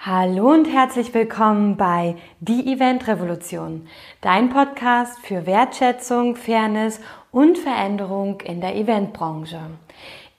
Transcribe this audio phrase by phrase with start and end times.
[0.00, 3.88] Hallo und herzlich willkommen bei Die Event Revolution,
[4.20, 7.00] dein Podcast für Wertschätzung, Fairness
[7.32, 9.58] und Veränderung in der Eventbranche.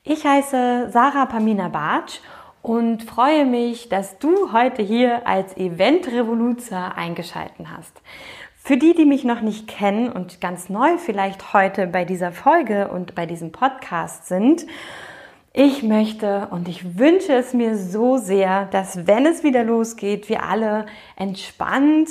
[0.06, 2.22] Ich heiße Sarah Pamina Bartsch
[2.62, 8.02] und freue mich, dass du heute hier als Event Revoluzer eingeschalten hast.
[8.56, 12.88] Für die, die mich noch nicht kennen und ganz neu vielleicht heute bei dieser Folge
[12.88, 14.66] und bei diesem Podcast sind,
[15.54, 20.44] ich möchte und ich wünsche es mir so sehr, dass wenn es wieder losgeht, wir
[20.44, 20.86] alle
[21.16, 22.10] entspannt,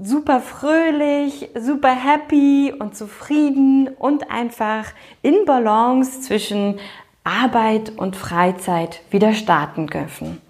[0.00, 4.86] super fröhlich, super happy und zufrieden und einfach
[5.22, 6.78] in Balance zwischen
[7.24, 10.40] Arbeit und Freizeit wieder starten dürfen.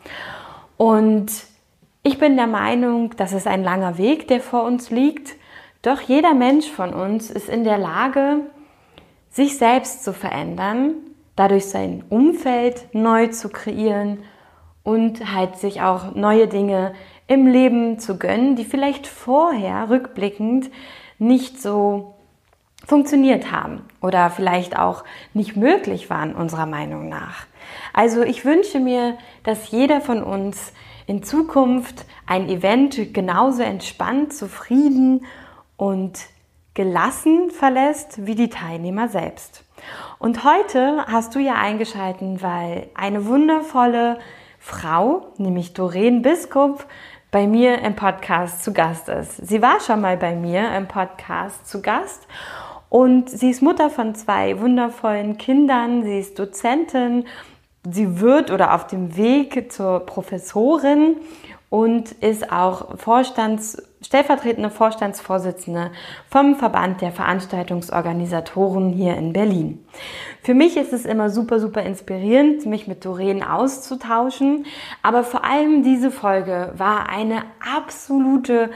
[0.77, 1.33] Und
[2.05, 5.35] ich bin der Meinung, dass es ein langer Weg, der vor uns liegt.
[5.83, 8.41] Doch jeder Mensch von uns ist in der Lage,
[9.31, 10.95] sich selbst zu verändern
[11.39, 14.19] dadurch sein Umfeld neu zu kreieren
[14.83, 16.95] und halt sich auch neue Dinge
[17.27, 20.71] im Leben zu gönnen, die vielleicht vorher rückblickend
[21.19, 22.15] nicht so
[22.87, 27.47] funktioniert haben oder vielleicht auch nicht möglich waren unserer Meinung nach.
[27.93, 30.73] Also ich wünsche mir, dass jeder von uns
[31.07, 35.27] in Zukunft ein Event genauso entspannt, zufrieden
[35.77, 36.19] und
[36.75, 39.65] gelassen verlässt wie die Teilnehmer selbst.
[40.19, 44.19] Und heute hast du ja eingeschalten, weil eine wundervolle
[44.59, 46.87] Frau, nämlich Doreen Biskup,
[47.31, 49.37] bei mir im Podcast zu Gast ist.
[49.47, 52.27] Sie war schon mal bei mir im Podcast zu Gast
[52.89, 56.03] und sie ist Mutter von zwei wundervollen Kindern.
[56.03, 57.27] Sie ist Dozentin.
[57.89, 61.17] Sie wird oder auf dem Weg zur Professorin
[61.71, 65.91] und ist auch Vorstands, stellvertretende Vorstandsvorsitzende
[66.31, 69.85] vom Verband der Veranstaltungsorganisatoren hier in Berlin.
[70.43, 74.67] Für mich ist es immer super, super inspirierend, mich mit Doreen auszutauschen,
[75.03, 77.43] aber vor allem diese Folge war eine
[77.75, 78.71] absolute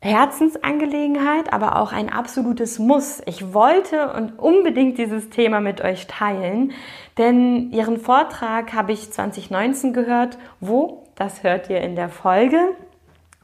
[0.00, 3.20] Herzensangelegenheit, aber auch ein absolutes Muss.
[3.26, 6.72] Ich wollte und unbedingt dieses Thema mit euch teilen,
[7.18, 12.76] denn ihren Vortrag habe ich 2019 gehört, wo das hört ihr in der Folge.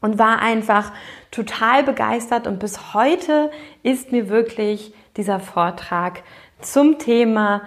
[0.01, 0.91] Und war einfach
[1.31, 2.47] total begeistert.
[2.47, 3.51] Und bis heute
[3.81, 6.21] ist mir wirklich dieser Vortrag
[6.59, 7.61] zum Thema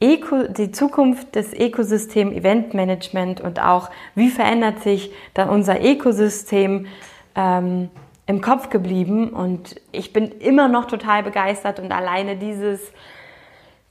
[0.00, 6.86] Eco, die Zukunft des Ökosystem Eventmanagement und auch wie verändert sich da unser Ökosystem
[7.34, 7.88] ähm,
[8.26, 9.30] im Kopf geblieben.
[9.30, 11.78] Und ich bin immer noch total begeistert.
[11.78, 12.80] Und alleine dieses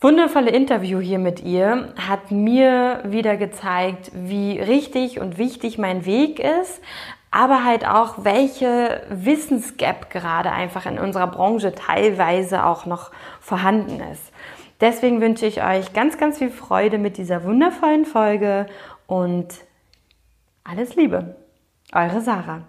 [0.01, 6.39] wundervolle Interview hier mit ihr hat mir wieder gezeigt, wie richtig und wichtig mein Weg
[6.39, 6.81] ist,
[7.33, 14.31] aber halt auch, welche Wissensgap gerade einfach in unserer Branche teilweise auch noch vorhanden ist.
[14.81, 18.67] Deswegen wünsche ich euch ganz, ganz viel Freude mit dieser wundervollen Folge
[19.07, 19.47] und
[20.63, 21.35] alles Liebe.
[21.91, 22.61] Eure Sarah.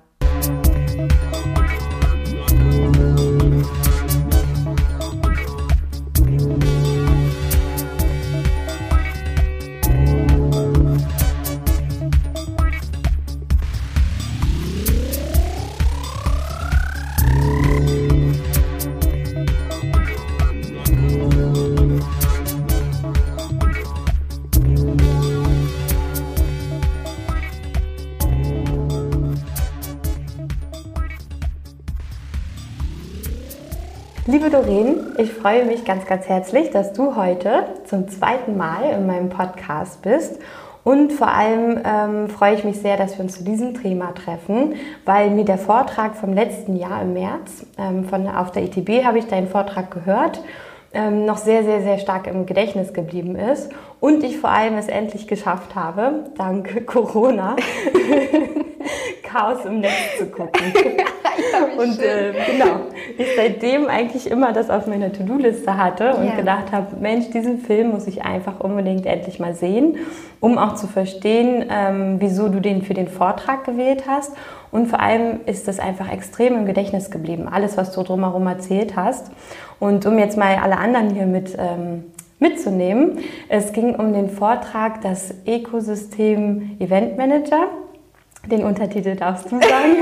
[35.19, 40.02] Ich freue mich ganz, ganz herzlich, dass du heute zum zweiten Mal in meinem Podcast
[40.02, 40.41] bist.
[40.82, 44.75] Und vor allem ähm, freue ich mich sehr, dass wir uns zu diesem Thema treffen,
[45.04, 49.19] weil mir der Vortrag vom letzten Jahr im März ähm, von, auf der ITB habe
[49.19, 50.42] ich deinen Vortrag gehört,
[50.94, 54.88] ähm, noch sehr, sehr, sehr stark im Gedächtnis geblieben ist und ich vor allem es
[54.88, 57.56] endlich geschafft habe, dank Corona,
[59.22, 60.62] Chaos im Netz zu gucken.
[61.78, 62.81] und äh, genau,
[63.19, 66.37] ich seitdem eigentlich immer das auf meiner To-Do-Liste hatte und ja.
[66.37, 69.99] gedacht habe, Mensch, diesen Film muss ich einfach unbedingt endlich mal sehen,
[70.41, 74.32] um auch zu verstehen, ähm, wieso du den für den Vortrag gewählt hast.
[74.70, 78.97] Und vor allem ist das einfach extrem im Gedächtnis geblieben, alles, was du drumherum erzählt
[78.97, 79.31] hast.
[79.81, 82.05] Und um jetzt mal alle anderen hier mit ähm,
[82.44, 83.19] mitzunehmen.
[83.49, 87.69] Es ging um den Vortrag Das Ökosystem Event Manager.
[88.50, 89.97] Den Untertitel darfst du sagen.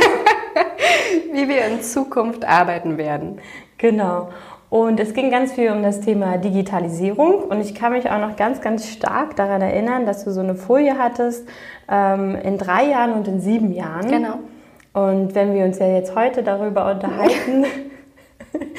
[1.33, 3.39] Wie wir in Zukunft arbeiten werden.
[3.79, 4.29] Genau.
[4.69, 7.45] Und es ging ganz viel um das Thema Digitalisierung.
[7.45, 10.55] Und ich kann mich auch noch ganz, ganz stark daran erinnern, dass du so eine
[10.55, 11.47] Folie hattest
[11.89, 14.11] ähm, in drei Jahren und in sieben Jahren.
[14.11, 14.39] Genau.
[14.95, 17.67] Und wenn wir uns ja jetzt heute darüber unterhalten,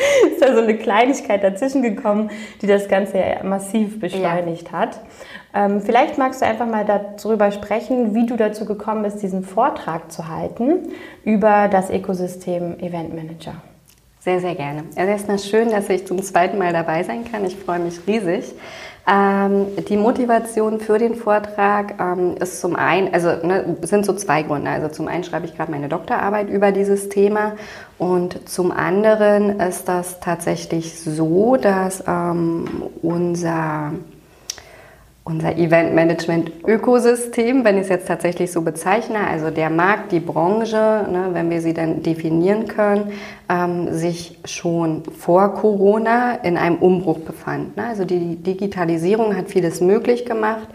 [0.32, 4.80] ist da so eine Kleinigkeit dazwischen gekommen, die das Ganze ja massiv beschleunigt ja.
[4.80, 5.00] hat.
[5.54, 10.12] Ähm, vielleicht magst du einfach mal darüber sprechen, wie du dazu gekommen bist, diesen Vortrag
[10.12, 10.90] zu halten
[11.24, 13.56] über das Ökosystem Event Manager.
[14.20, 14.86] Sehr, sehr gerne.
[14.96, 17.44] Also erstmal schön, dass ich zum zweiten Mal dabei sein kann.
[17.46, 18.54] Ich freue mich riesig.
[19.06, 24.44] Ähm, die Motivation für den Vortrag ähm, ist zum einen, also ne, sind so zwei
[24.44, 24.70] Gründe.
[24.70, 27.54] Also zum einen schreibe ich gerade meine Doktorarbeit über dieses Thema
[27.98, 32.66] und zum anderen ist das tatsächlich so, dass ähm,
[33.02, 33.92] unser
[35.26, 41.30] unser Event-Management-Ökosystem, wenn ich es jetzt tatsächlich so bezeichne, also der Markt, die Branche, ne,
[41.32, 43.14] wenn wir sie dann definieren können,
[43.50, 47.78] ähm, sich schon vor Corona in einem Umbruch befand.
[47.78, 47.86] Ne?
[47.86, 50.68] Also die Digitalisierung hat vieles möglich gemacht.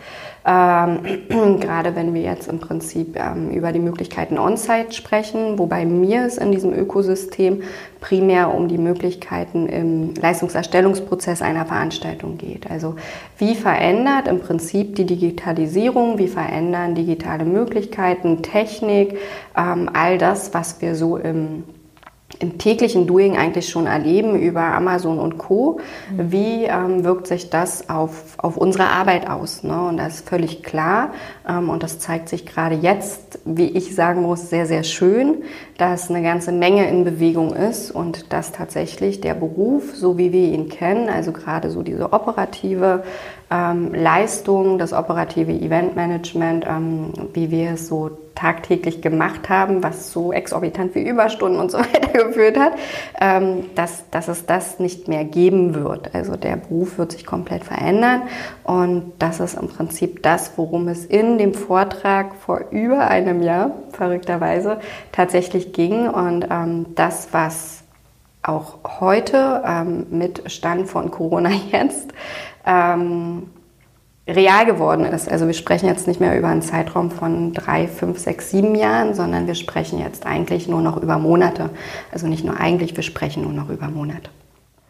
[0.46, 1.00] Ähm,
[1.61, 6.38] gerade wenn wir jetzt im Prinzip ähm, über die Möglichkeiten On-Site sprechen, wobei mir es
[6.38, 7.62] in diesem Ökosystem
[8.00, 12.70] primär um die Möglichkeiten im Leistungserstellungsprozess einer Veranstaltung geht.
[12.70, 12.96] Also
[13.38, 19.19] wie verändert im Prinzip die Digitalisierung, wie verändern digitale Möglichkeiten, Technik,
[19.56, 21.64] ähm, all das, was wir so im
[22.40, 25.81] im täglichen Doing eigentlich schon erleben über Amazon und Co.
[26.11, 29.64] Wie ähm, wirkt sich das auf, auf unsere Arbeit aus?
[29.64, 29.88] Ne?
[29.88, 31.12] Und das ist völlig klar.
[31.49, 35.43] Ähm, und das zeigt sich gerade jetzt, wie ich sagen muss, sehr, sehr schön,
[35.79, 40.49] dass eine ganze Menge in Bewegung ist und dass tatsächlich der Beruf, so wie wir
[40.49, 43.02] ihn kennen, also gerade so diese operative
[43.50, 50.32] ähm, Leistung, das operative Eventmanagement, ähm, wie wir es so tagtäglich gemacht haben, was so
[50.32, 52.74] exorbitant wie Überstunden und so weiter geführt hat,
[53.20, 56.14] ähm, dass, dass es das nicht mehr geben wird.
[56.14, 58.22] Also der Beruf wird sich komplett verändern
[58.64, 63.72] und das ist im Prinzip das, worum es in dem Vortrag vor über einem Jahr,
[63.92, 64.78] verrückterweise,
[65.10, 67.82] tatsächlich ging und ähm, das, was
[68.42, 72.12] auch heute ähm, mit Stand von Corona jetzt
[72.69, 73.49] ähm,
[74.29, 75.31] real geworden ist.
[75.31, 79.15] Also wir sprechen jetzt nicht mehr über einen Zeitraum von drei, fünf, sechs, sieben Jahren,
[79.15, 81.70] sondern wir sprechen jetzt eigentlich nur noch über Monate.
[82.12, 84.31] Also nicht nur eigentlich, wir sprechen nur noch über Monate.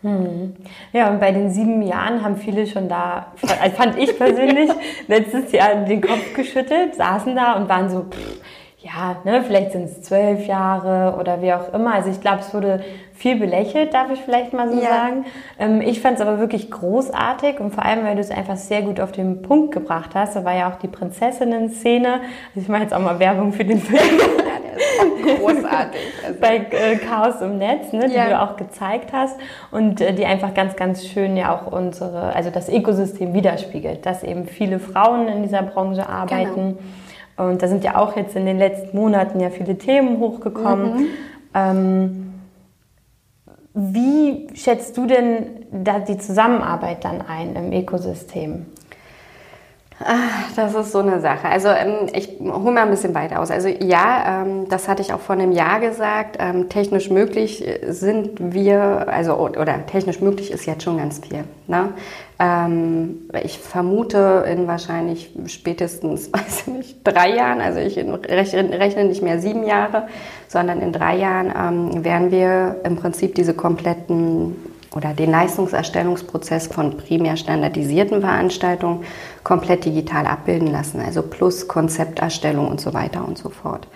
[0.02, 0.54] Hm.
[0.92, 4.70] Ja, und bei den sieben Jahren haben viele schon da, also fand ich persönlich,
[5.08, 8.40] letztes Jahr den Kopf geschüttelt, saßen da und waren so, pff,
[8.80, 11.94] ja, ne, vielleicht sind es zwölf Jahre oder wie auch immer.
[11.94, 12.84] Also ich glaube, es wurde
[13.18, 14.88] viel belächelt, darf ich vielleicht mal so ja.
[14.88, 15.26] sagen.
[15.58, 18.82] Ähm, ich fand es aber wirklich großartig und vor allem, weil du es einfach sehr
[18.82, 20.36] gut auf den Punkt gebracht hast.
[20.36, 22.12] Da war ja auch die Prinzessinnen-Szene.
[22.14, 24.00] Also ich mache jetzt auch mal Werbung für den Film.
[25.38, 26.00] großartig.
[26.24, 26.40] Also.
[26.40, 28.28] Bei äh, Chaos im Netz, ne, die ja.
[28.28, 29.36] du auch gezeigt hast
[29.72, 34.22] und äh, die einfach ganz, ganz schön ja auch unsere, also das Ökosystem widerspiegelt, dass
[34.22, 36.54] eben viele Frauen in dieser Branche arbeiten.
[36.54, 36.78] Genau
[37.38, 40.94] und da sind ja auch jetzt in den letzten Monaten ja viele Themen hochgekommen.
[40.94, 41.06] Mhm.
[41.54, 42.34] Ähm,
[43.80, 48.66] wie schätzt du denn da die Zusammenarbeit dann ein im Ökosystem?
[50.00, 51.48] Ach, das ist so eine Sache.
[51.48, 53.50] Also ähm, ich hole mal ein bisschen weiter aus.
[53.50, 56.36] Also ja, ähm, das hatte ich auch vor einem Jahr gesagt.
[56.38, 61.44] Ähm, technisch möglich sind wir, also oder technisch möglich ist jetzt schon ganz viel.
[61.66, 61.92] Ne?
[63.42, 69.40] ich vermute in wahrscheinlich spätestens, weiß ich nicht, drei Jahren, also ich rechne nicht mehr
[69.40, 70.06] sieben Jahre,
[70.46, 74.54] sondern in drei Jahren werden wir im Prinzip diese kompletten
[74.94, 79.04] oder den Leistungserstellungsprozess von primär standardisierten Veranstaltungen
[79.44, 83.86] komplett digital abbilden lassen, also plus Konzepterstellung und so weiter und so fort.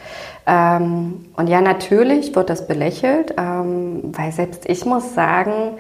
[0.47, 5.79] Ähm, und ja, natürlich wird das belächelt, ähm, weil selbst ich muss sagen,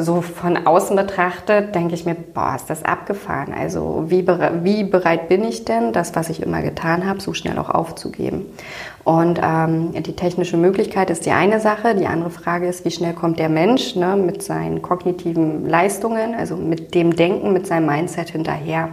[0.00, 3.54] so von außen betrachtet, denke ich mir, boah, ist das abgefahren.
[3.54, 4.26] Also wie,
[4.62, 8.44] wie bereit bin ich denn, das, was ich immer getan habe, so schnell auch aufzugeben?
[9.04, 11.94] Und ähm, die technische Möglichkeit ist die eine Sache.
[11.94, 16.56] Die andere Frage ist, wie schnell kommt der Mensch ne, mit seinen kognitiven Leistungen, also
[16.56, 18.90] mit dem Denken, mit seinem Mindset hinterher?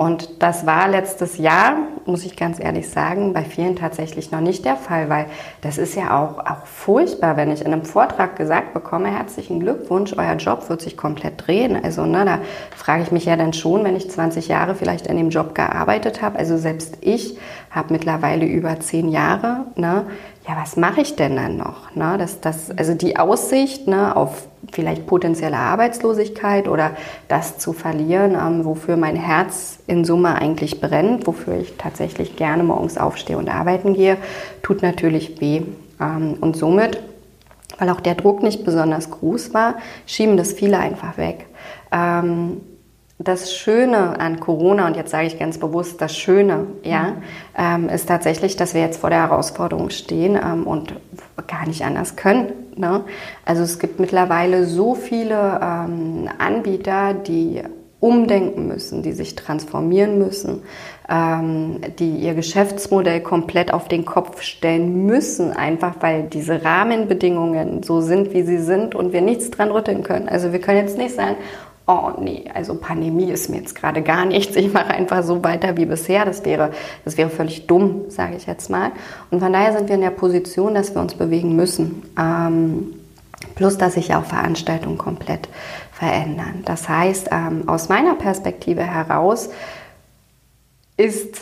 [0.00, 1.74] Und das war letztes Jahr,
[2.06, 5.26] muss ich ganz ehrlich sagen, bei vielen tatsächlich noch nicht der Fall, weil
[5.60, 10.14] das ist ja auch, auch furchtbar, wenn ich in einem Vortrag gesagt bekomme, herzlichen Glückwunsch,
[10.16, 11.78] euer Job wird sich komplett drehen.
[11.84, 12.38] Also ne, da
[12.74, 16.22] frage ich mich ja dann schon, wenn ich 20 Jahre vielleicht in dem Job gearbeitet
[16.22, 17.36] habe, also selbst ich
[17.70, 20.06] habe mittlerweile über 10 Jahre, ne,
[20.48, 21.94] ja, was mache ich denn dann noch?
[21.94, 22.16] Ne?
[22.18, 26.92] Das, das, also die Aussicht ne, auf vielleicht potenzielle Arbeitslosigkeit oder
[27.28, 32.62] das zu verlieren, ähm, wofür mein Herz in Summe eigentlich brennt, wofür ich tatsächlich gerne
[32.62, 34.16] morgens aufstehe und arbeiten gehe,
[34.62, 35.62] tut natürlich weh.
[36.00, 37.02] Ähm, und somit,
[37.78, 39.74] weil auch der Druck nicht besonders groß war,
[40.06, 41.46] schieben das viele einfach weg.
[41.92, 42.60] Ähm,
[43.22, 47.22] das Schöne an Corona, und jetzt sage ich ganz bewusst das Schöne, ja, mhm.
[47.56, 50.94] ähm, ist tatsächlich, dass wir jetzt vor der Herausforderung stehen ähm, und
[51.46, 52.52] gar nicht anders können.
[52.76, 53.04] Ne?
[53.44, 57.62] Also es gibt mittlerweile so viele ähm, Anbieter, die
[58.00, 60.62] umdenken müssen, die sich transformieren müssen,
[61.10, 68.00] ähm, die ihr Geschäftsmodell komplett auf den Kopf stellen müssen, einfach weil diese Rahmenbedingungen so
[68.00, 70.30] sind, wie sie sind und wir nichts dran rütteln können.
[70.30, 71.36] Also wir können jetzt nicht sagen,
[71.90, 75.76] oh nee, also Pandemie ist mir jetzt gerade gar nichts, ich mache einfach so weiter
[75.76, 76.24] wie bisher.
[76.24, 76.70] Das wäre,
[77.04, 78.92] das wäre völlig dumm, sage ich jetzt mal.
[79.30, 82.02] Und von daher sind wir in der Position, dass wir uns bewegen müssen.
[82.18, 82.94] Ähm,
[83.54, 85.48] plus, dass sich auch Veranstaltungen komplett
[85.92, 86.62] verändern.
[86.64, 89.50] Das heißt, ähm, aus meiner Perspektive heraus
[90.96, 91.36] ist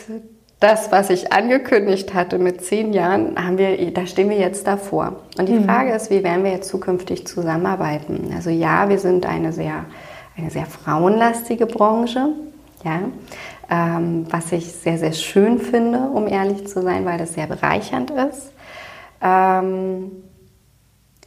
[0.59, 5.15] das, was ich angekündigt hatte mit zehn Jahren, haben wir, da stehen wir jetzt davor.
[5.37, 5.65] Und die mhm.
[5.65, 8.31] Frage ist, wie werden wir jetzt zukünftig zusammenarbeiten?
[8.35, 9.85] Also ja, wir sind eine sehr,
[10.39, 12.29] eine sehr frauenlastige Branche,
[12.83, 13.01] ja,
[13.69, 18.11] ähm, was ich sehr, sehr schön finde, um ehrlich zu sein, weil das sehr bereichernd
[18.11, 18.51] ist.
[19.21, 20.11] Ähm,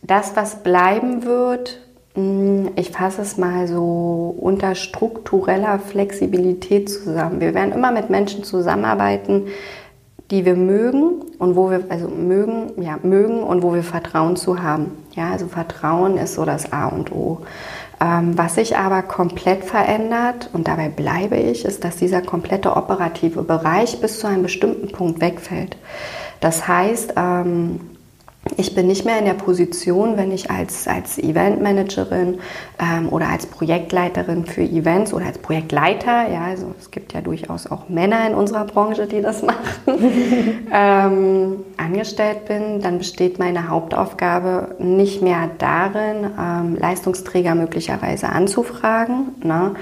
[0.02, 1.81] das, was bleiben wird,
[2.14, 7.40] hm, ich fasse es mal so unter struktureller Flexibilität zusammen.
[7.40, 9.47] Wir werden immer mit Menschen zusammenarbeiten,
[10.31, 14.62] die wir mögen und wo wir, also mögen, ja, mögen und wo wir Vertrauen zu
[14.62, 14.92] haben.
[15.14, 17.42] Ja, also Vertrauen ist so das A und O.
[18.03, 23.45] Ähm, was sich aber komplett verändert, und dabei bleibe ich, ist, dass dieser komplette operative
[23.45, 25.77] Bereich bis zu einem bestimmten Punkt wegfällt.
[26.41, 27.92] Das heißt, ähm,
[28.57, 32.41] ich bin nicht mehr in der Position, wenn ich als, als Eventmanagerin
[32.81, 37.69] ähm, oder als Projektleiterin für Events oder als Projektleiter, ja, also es gibt ja durchaus
[37.71, 44.75] auch Männer in unserer Branche, die das machen, ähm, angestellt bin, dann besteht meine Hauptaufgabe
[44.81, 49.75] nicht mehr darin, ähm, Leistungsträger möglicherweise anzufragen ne,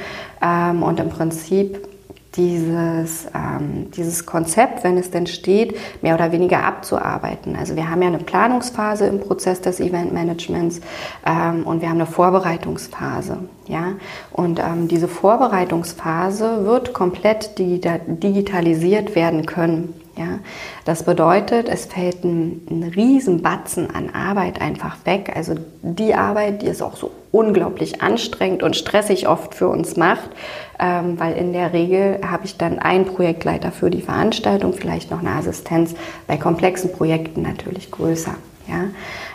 [0.42, 1.89] ähm, und im Prinzip
[2.36, 7.56] dieses, ähm, dieses Konzept, wenn es denn steht, mehr oder weniger abzuarbeiten.
[7.56, 10.80] Also wir haben ja eine Planungsphase im Prozess des Eventmanagements
[11.26, 13.38] ähm, und wir haben eine Vorbereitungsphase.
[13.66, 13.94] Ja?
[14.32, 19.94] Und ähm, diese Vorbereitungsphase wird komplett digitalisiert werden können.
[20.16, 20.38] Ja?
[20.84, 25.32] Das bedeutet, es fällt ein, ein Riesenbatzen an Arbeit einfach weg.
[25.34, 30.30] Also die Arbeit, die es auch so unglaublich anstrengend und stressig oft für uns macht,
[30.78, 35.20] ähm, weil in der Regel habe ich dann einen Projektleiter für die Veranstaltung, vielleicht noch
[35.20, 35.94] eine Assistenz,
[36.26, 38.34] bei komplexen Projekten natürlich größer.
[38.66, 38.84] Ja?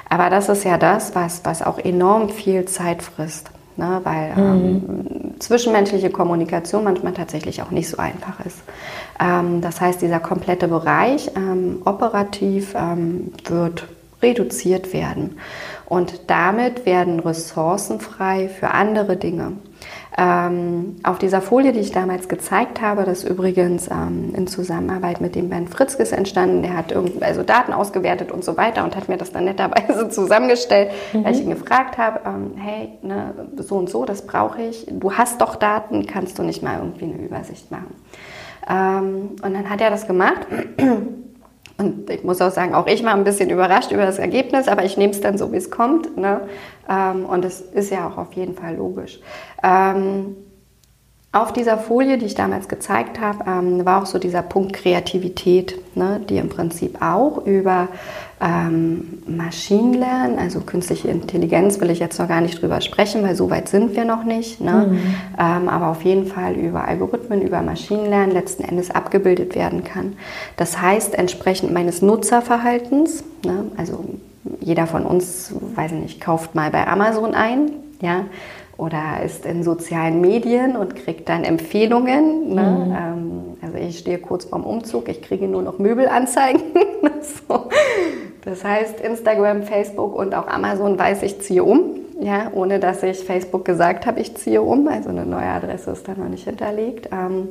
[0.10, 3.52] Aber das ist ja das, was, was auch enorm viel Zeit frisst.
[3.78, 4.86] Ne, weil mhm.
[4.88, 8.60] ähm, zwischenmenschliche Kommunikation manchmal tatsächlich auch nicht so einfach ist.
[9.20, 13.86] Ähm, das heißt, dieser komplette Bereich ähm, operativ ähm, wird
[14.22, 15.38] reduziert werden.
[15.88, 19.54] Und damit werden Ressourcen frei für andere Dinge.
[20.18, 25.20] Ähm, auf dieser Folie, die ich damals gezeigt habe, das ist übrigens ähm, in Zusammenarbeit
[25.20, 26.62] mit dem Ben Fritzkes entstanden.
[26.62, 30.92] Der hat also Daten ausgewertet und so weiter und hat mir das dann netterweise zusammengestellt,
[31.12, 31.26] mhm.
[31.26, 34.88] weil ich ihn gefragt habe, ähm, hey, ne, so und so, das brauche ich.
[34.90, 37.94] Du hast doch Daten, kannst du nicht mal irgendwie eine Übersicht machen?
[38.70, 40.48] Ähm, und dann hat er das gemacht.
[41.78, 44.86] Und ich muss auch sagen, auch ich war ein bisschen überrascht über das Ergebnis, aber
[44.86, 46.18] ich nehme es dann so, wie es kommt.
[46.18, 46.42] Ne?
[46.90, 49.20] Ähm, und es ist ja auch auf jeden Fall logisch.
[49.62, 50.38] Ähm,
[51.36, 55.78] auf dieser Folie, die ich damals gezeigt habe, ähm, war auch so dieser Punkt Kreativität,
[55.96, 57.90] ne, die im Prinzip auch über
[58.40, 63.50] ähm, Maschinenlernen, also künstliche Intelligenz, will ich jetzt noch gar nicht drüber sprechen, weil so
[63.50, 64.62] weit sind wir noch nicht.
[64.62, 64.88] Ne?
[64.92, 65.16] Mhm.
[65.38, 70.14] Ähm, aber auf jeden Fall über Algorithmen, über Maschinenlernen letzten Endes abgebildet werden kann.
[70.56, 74.06] Das heißt, entsprechend meines Nutzerverhaltens, ne, also
[74.62, 78.26] jeder von uns, weiß ich nicht, kauft mal bei Amazon ein, ja,
[78.78, 82.54] oder ist in sozialen Medien und kriegt dann Empfehlungen.
[82.54, 82.62] Ne?
[82.62, 82.96] Mhm.
[82.96, 86.62] Ähm, also ich stehe kurz vorm Umzug, ich kriege nur noch Möbelanzeigen.
[87.48, 87.70] so.
[88.44, 93.20] Das heißt, Instagram, Facebook und auch Amazon weiß, ich ziehe um, ja, ohne dass ich
[93.20, 94.88] Facebook gesagt habe, ich ziehe um.
[94.88, 97.10] Also eine neue Adresse ist da noch nicht hinterlegt.
[97.12, 97.50] Ähm,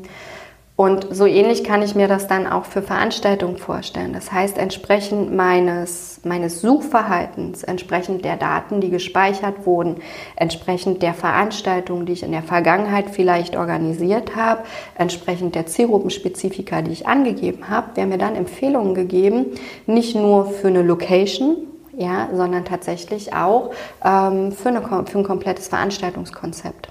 [0.77, 4.13] und so ähnlich kann ich mir das dann auch für Veranstaltungen vorstellen.
[4.13, 9.99] Das heißt, entsprechend meines, meines Suchverhaltens, entsprechend der Daten, die gespeichert wurden,
[10.35, 14.65] entsprechend der Veranstaltungen, die ich in der Vergangenheit vielleicht organisiert habe,
[14.97, 19.47] entsprechend der Zielgruppenspezifika, die ich angegeben habe, werden mir dann Empfehlungen gegeben,
[19.87, 23.71] nicht nur für eine Location, ja, sondern tatsächlich auch
[24.05, 26.89] ähm, für, eine, für ein komplettes Veranstaltungskonzept.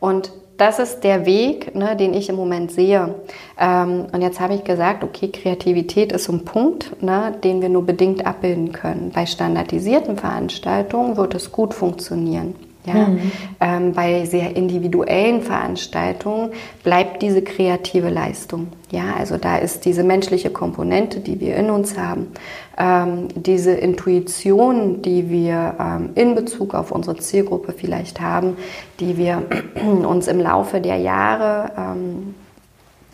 [0.00, 3.14] Und das ist der Weg, ne, den ich im Moment sehe.
[3.58, 7.68] Ähm, und jetzt habe ich gesagt, okay, Kreativität ist so ein Punkt, ne, den wir
[7.68, 9.10] nur bedingt abbilden können.
[9.12, 12.54] Bei standardisierten Veranstaltungen wird es gut funktionieren.
[12.86, 13.08] Ja?
[13.08, 13.32] Mhm.
[13.60, 16.50] Ähm, bei sehr individuellen Veranstaltungen
[16.82, 18.68] bleibt diese kreative Leistung.
[18.90, 22.28] Ja, also da ist diese menschliche Komponente, die wir in uns haben,
[22.78, 28.56] ähm, diese Intuition, die wir ähm, in Bezug auf unsere Zielgruppe vielleicht haben,
[29.00, 29.42] die wir
[30.06, 32.34] uns im Laufe der Jahre ähm,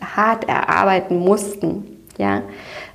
[0.01, 1.85] hart erarbeiten mussten.
[2.17, 2.41] Ja,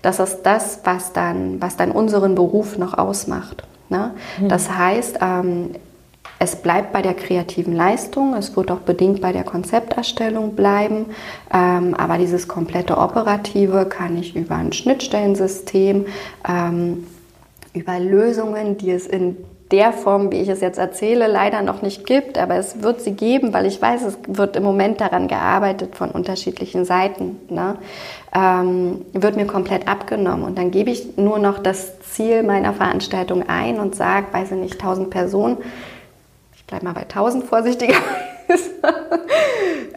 [0.03, 3.65] das ist das, was dann, was dann unseren Beruf noch ausmacht.
[3.89, 4.13] Ne?
[4.41, 4.49] Mhm.
[4.49, 5.71] Das heißt, ähm,
[6.39, 11.07] es bleibt bei der kreativen Leistung, es wird auch bedingt bei der Konzepterstellung bleiben,
[11.53, 16.07] ähm, aber dieses komplette Operative kann ich über ein Schnittstellensystem,
[16.49, 17.07] ähm,
[17.73, 19.37] über Lösungen, die es in
[19.71, 23.13] der Form, wie ich es jetzt erzähle, leider noch nicht gibt, aber es wird sie
[23.13, 27.41] geben, weil ich weiß, es wird im Moment daran gearbeitet von unterschiedlichen Seiten.
[27.49, 27.77] Ne?
[28.33, 33.49] Ähm, wird mir komplett abgenommen und dann gebe ich nur noch das Ziel meiner Veranstaltung
[33.49, 35.57] ein und sage, weiß ich nicht, 1000 Personen
[36.67, 37.95] bleib mal bei 1000 vorsichtiger.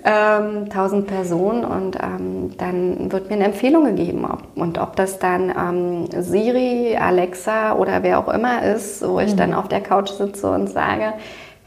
[0.04, 4.26] ähm, 1000 Personen und ähm, dann wird mir eine Empfehlung gegeben.
[4.26, 9.34] Ob, und ob das dann ähm, Siri, Alexa oder wer auch immer ist, wo ich
[9.34, 9.38] mhm.
[9.38, 11.14] dann auf der Couch sitze und sage,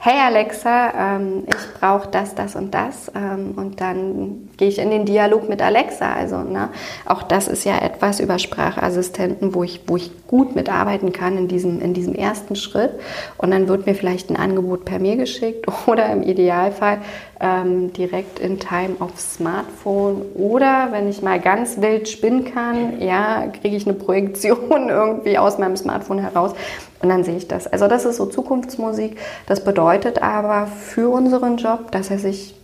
[0.04, 3.12] hey Alexa, ähm, ich brauche das, das und das.
[3.14, 6.12] Ähm, und dann gehe ich in den Dialog mit Alexa.
[6.12, 6.70] Also ne,
[7.06, 11.46] auch das ist ja etwas über Sprachassistenten, wo ich, wo ich gut mitarbeiten kann in
[11.46, 12.90] diesem, in diesem ersten Schritt.
[13.38, 16.98] Und dann wird mir vielleicht ein Angebot per Mail geschickt oder im Idealfall
[17.42, 20.22] ähm, direkt in Time aufs Smartphone.
[20.34, 24.58] Oder wenn ich mal ganz wild spinnen kann, ja, kriege ich eine Projektion
[24.88, 26.54] irgendwie aus meinem Smartphone heraus
[27.02, 27.66] und dann sehe ich das.
[27.66, 29.18] Also das ist so Zukunftsmusik.
[29.46, 32.54] Das bedeutet aber für unseren Job, dass er sich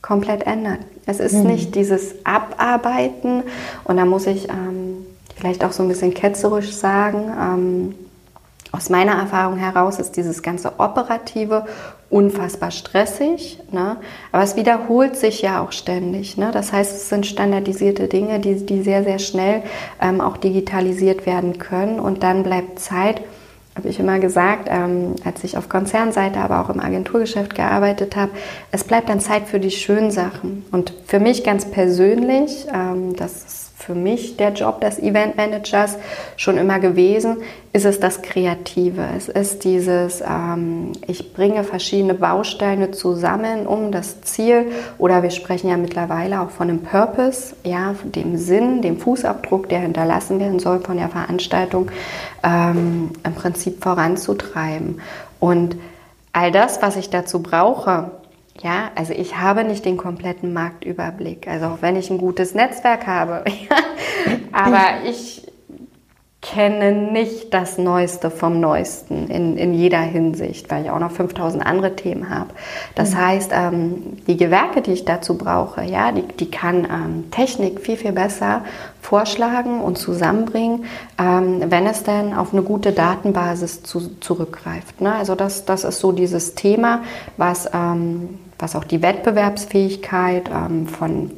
[0.00, 0.80] komplett ändert.
[1.06, 1.44] Es ist mhm.
[1.44, 3.42] nicht dieses Abarbeiten
[3.84, 7.94] und da muss ich ähm, vielleicht auch so ein bisschen ketzerisch sagen, ähm,
[8.74, 11.64] aus meiner Erfahrung heraus ist dieses ganze Operative
[12.10, 13.96] unfassbar stressig, ne?
[14.32, 16.36] aber es wiederholt sich ja auch ständig.
[16.36, 16.50] Ne?
[16.52, 19.62] Das heißt, es sind standardisierte Dinge, die, die sehr, sehr schnell
[20.00, 23.22] ähm, auch digitalisiert werden können und dann bleibt Zeit,
[23.76, 28.30] habe ich immer gesagt, ähm, als ich auf Konzernseite, aber auch im Agenturgeschäft gearbeitet habe,
[28.70, 30.64] es bleibt dann Zeit für die schönen Sachen.
[30.70, 35.98] Und für mich ganz persönlich, ähm, das ist für mich der Job des Eventmanagers
[36.36, 37.38] schon immer gewesen,
[37.74, 39.04] ist es das Kreative.
[39.14, 45.68] Es ist dieses, ähm, ich bringe verschiedene Bausteine zusammen, um das Ziel, oder wir sprechen
[45.68, 50.80] ja mittlerweile auch von dem Purpose, ja, dem Sinn, dem Fußabdruck, der hinterlassen werden soll
[50.80, 51.90] von der Veranstaltung,
[52.42, 55.02] ähm, im Prinzip voranzutreiben.
[55.40, 55.76] Und
[56.32, 58.10] all das, was ich dazu brauche,
[58.60, 61.48] ja, also ich habe nicht den kompletten Marktüberblick.
[61.48, 63.44] Also auch wenn ich ein gutes Netzwerk habe,
[64.52, 65.43] aber ich
[66.44, 71.64] kenne nicht das Neueste vom Neuesten in, in jeder Hinsicht, weil ich auch noch 5000
[71.64, 72.50] andere Themen habe.
[72.94, 73.26] Das mhm.
[73.26, 77.96] heißt, ähm, die Gewerke, die ich dazu brauche, ja, die, die kann ähm, Technik viel,
[77.96, 78.62] viel besser
[79.00, 80.84] vorschlagen und zusammenbringen,
[81.18, 85.00] ähm, wenn es denn auf eine gute Datenbasis zu, zurückgreift.
[85.00, 85.14] Ne?
[85.14, 87.02] Also das, das ist so dieses Thema,
[87.38, 91.30] was, ähm, was auch die Wettbewerbsfähigkeit ähm, von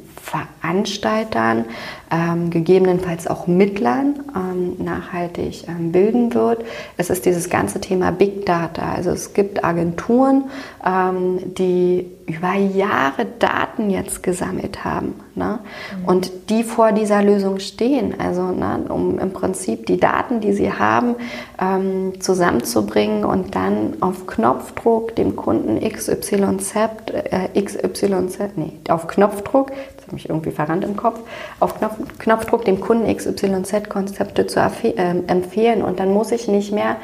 [0.67, 1.65] Veranstaltern,
[2.11, 6.63] ähm, gegebenenfalls auch Mittlern ähm, nachhaltig ähm, bilden wird.
[6.97, 8.93] Es ist dieses ganze Thema Big Data.
[8.93, 10.45] Also es gibt Agenturen,
[10.85, 15.59] ähm, die über Jahre Daten jetzt gesammelt haben ne?
[15.99, 16.05] Mhm.
[16.05, 18.19] und die vor dieser Lösung stehen.
[18.19, 21.15] Also ne, um im Prinzip die Daten, die sie haben,
[21.59, 26.75] ähm, zusammenzubringen und dann auf Knopfdruck dem Kunden XYZ,
[27.11, 29.71] äh, XYZ, nee, auf Knopfdruck
[30.07, 31.19] habe mich irgendwie verrannt im Kopf,
[31.59, 34.91] auf Knopf, Knopfdruck dem Kunden XYZ-Konzepte zu äh,
[35.27, 35.83] empfehlen.
[35.83, 36.97] Und dann muss ich nicht mehr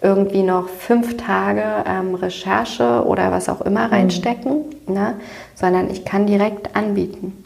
[0.00, 3.92] irgendwie noch fünf Tage ähm, Recherche oder was auch immer mhm.
[3.92, 4.94] reinstecken, mhm.
[4.94, 5.14] ne?
[5.54, 7.44] sondern ich kann direkt anbieten.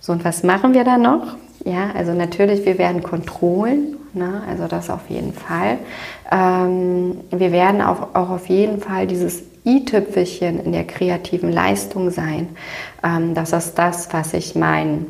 [0.00, 1.36] So, und was machen wir dann noch?
[1.64, 4.42] Ja, also natürlich, wir werden Kontrollen, ne?
[4.48, 5.78] also das auf jeden Fall.
[6.32, 12.48] Ähm, wir werden auch, auch auf jeden Fall dieses i-Tüpfelchen in der kreativen Leistung sein.
[13.04, 15.06] Ähm, das ist das, was ich meinen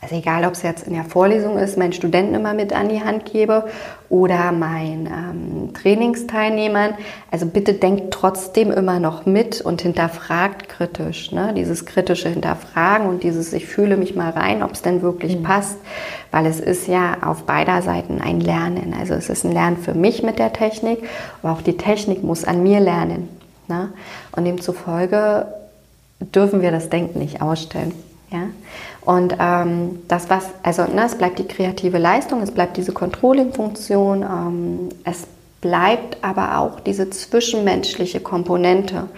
[0.00, 3.02] also egal, ob es jetzt in der Vorlesung ist, meinen Studenten immer mit an die
[3.02, 3.64] Hand gebe
[4.08, 6.94] oder meinen ähm, Trainingsteilnehmern.
[7.32, 11.32] Also bitte denkt trotzdem immer noch mit und hinterfragt kritisch.
[11.32, 11.52] Ne?
[11.56, 15.42] Dieses kritische Hinterfragen und dieses Ich fühle mich mal rein, ob es denn wirklich mhm.
[15.42, 15.78] passt.
[16.30, 18.94] Weil es ist ja auf beider Seiten ein Lernen.
[18.98, 21.00] Also es ist ein Lernen für mich mit der Technik,
[21.42, 23.37] aber auch die Technik muss an mir lernen.
[23.68, 23.92] Ne?
[24.32, 25.46] Und demzufolge
[26.20, 27.92] dürfen wir das Denken nicht ausstellen.
[28.30, 28.48] Ja?
[29.02, 34.22] Und ähm, das, was, also ne, es bleibt die kreative Leistung, es bleibt diese Controlling-Funktion,
[34.22, 35.26] ähm, es
[35.60, 39.08] bleibt aber auch diese zwischenmenschliche Komponente.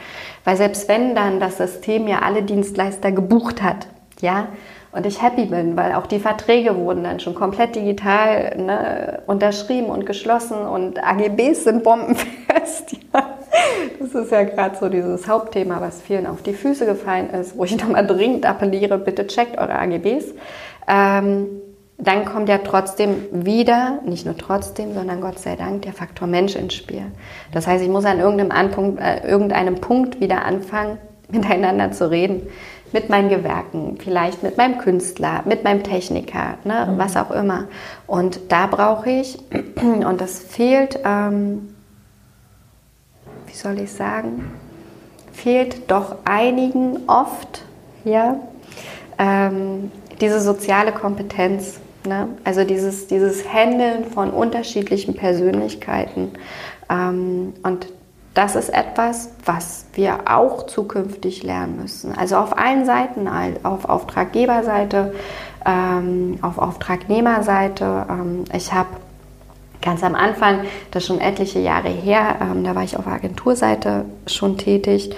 [0.45, 3.89] Weil selbst wenn dann das System ja alle Dienstleister gebucht hat,
[4.21, 4.49] ja,
[4.93, 9.87] und ich happy bin, weil auch die Verträge wurden dann schon komplett digital ne, unterschrieben
[9.87, 12.97] und geschlossen und AGBs sind bombenfest.
[13.13, 13.30] Ja.
[13.99, 17.65] Das ist ja gerade so dieses Hauptthema, was vielen auf die Füße gefallen ist, wo
[17.65, 20.35] ich nochmal dringend appelliere, bitte checkt eure AGBs.
[20.89, 21.47] Ähm,
[22.03, 26.57] dann kommt ja trotzdem wieder, nicht nur trotzdem, sondern Gott sei Dank, der Faktor Mensch
[26.57, 27.03] ins Spiel.
[27.53, 30.99] Das heißt, ich muss an irgendeinem, Anpunkt, äh, irgendeinem Punkt wieder anfangen,
[31.31, 32.47] miteinander zu reden.
[32.93, 36.99] Mit meinen Gewerken, vielleicht mit meinem Künstler, mit meinem Techniker, ne, mhm.
[36.99, 37.67] was auch immer.
[38.09, 39.39] Und da brauche ich,
[39.81, 41.70] und das fehlt, ähm,
[43.47, 44.51] wie soll ich sagen,
[45.33, 47.65] fehlt doch einigen oft,
[48.05, 48.37] ja,
[49.19, 49.91] ähm,
[50.21, 51.81] diese soziale Kompetenz.
[52.07, 52.29] Ne?
[52.45, 56.33] Also dieses, dieses Handeln von unterschiedlichen Persönlichkeiten.
[56.89, 57.87] Ähm, und
[58.35, 62.17] das ist etwas, was wir auch zukünftig lernen müssen.
[62.17, 63.29] Also auf allen Seiten,
[63.65, 65.13] auf Auftraggeberseite,
[65.67, 68.07] ähm, auf Auftragnehmerseite.
[68.09, 68.89] Ähm, ich habe
[69.83, 74.05] ganz am Anfang, das ist schon etliche Jahre her, ähm, da war ich auf Agenturseite
[74.27, 75.11] schon tätig,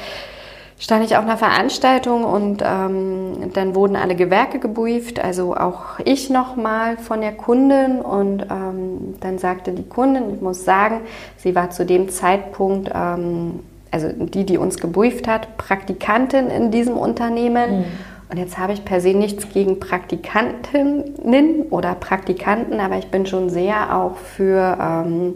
[0.78, 6.28] stand ich auf einer Veranstaltung und ähm, dann wurden alle Gewerke gebrieft, also auch ich
[6.28, 11.02] nochmal von der Kundin und ähm, dann sagte die Kundin, ich muss sagen,
[11.36, 13.60] sie war zu dem Zeitpunkt, ähm,
[13.92, 17.80] also die, die uns gebrieft hat, Praktikantin in diesem Unternehmen.
[17.80, 17.84] Mhm.
[18.32, 23.50] Und jetzt habe ich per se nichts gegen Praktikantinnen oder Praktikanten, aber ich bin schon
[23.50, 25.34] sehr auch für ähm,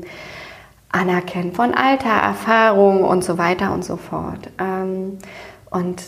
[0.91, 4.49] Anerkennen von Alter, Erfahrung und so weiter und so fort.
[4.59, 5.19] Ähm,
[5.69, 6.05] und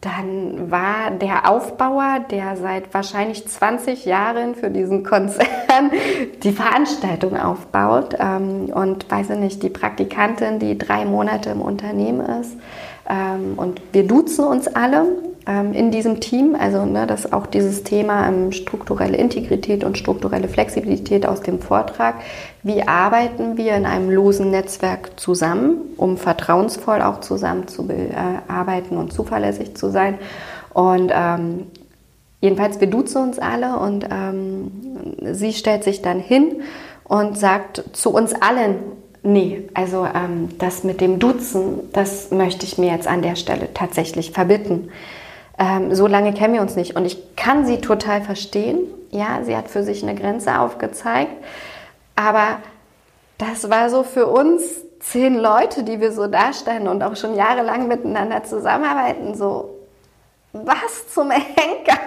[0.00, 5.90] dann war der Aufbauer, der seit wahrscheinlich 20 Jahren für diesen Konzern
[6.44, 12.20] die Veranstaltung aufbaut ähm, und weiß ich nicht, die Praktikantin, die drei Monate im Unternehmen
[12.40, 12.52] ist.
[13.10, 16.56] Ähm, und wir duzen uns alle in diesem Team.
[16.58, 22.16] Also ne, dass auch dieses Thema ähm, strukturelle Integrität und strukturelle Flexibilität aus dem Vortrag.
[22.62, 28.08] Wie arbeiten wir in einem losen Netzwerk zusammen, um vertrauensvoll auch zusammen zu äh,
[28.48, 30.18] arbeiten und zuverlässig zu sein?
[30.72, 31.66] Und ähm,
[32.40, 34.70] jedenfalls, wir duzen uns alle und ähm,
[35.32, 36.62] sie stellt sich dann hin
[37.04, 38.76] und sagt zu uns allen,
[39.22, 43.68] nee, also ähm, das mit dem Duzen, das möchte ich mir jetzt an der Stelle
[43.74, 44.90] tatsächlich verbitten.
[45.58, 46.96] Ähm, so lange kennen wir uns nicht.
[46.96, 48.86] Und ich kann sie total verstehen.
[49.10, 51.32] Ja, sie hat für sich eine Grenze aufgezeigt.
[52.16, 52.58] Aber
[53.38, 54.62] das war so für uns
[55.00, 59.70] zehn Leute, die wir so darstellen und auch schon jahrelang miteinander zusammenarbeiten, so,
[60.52, 61.98] was zum Henker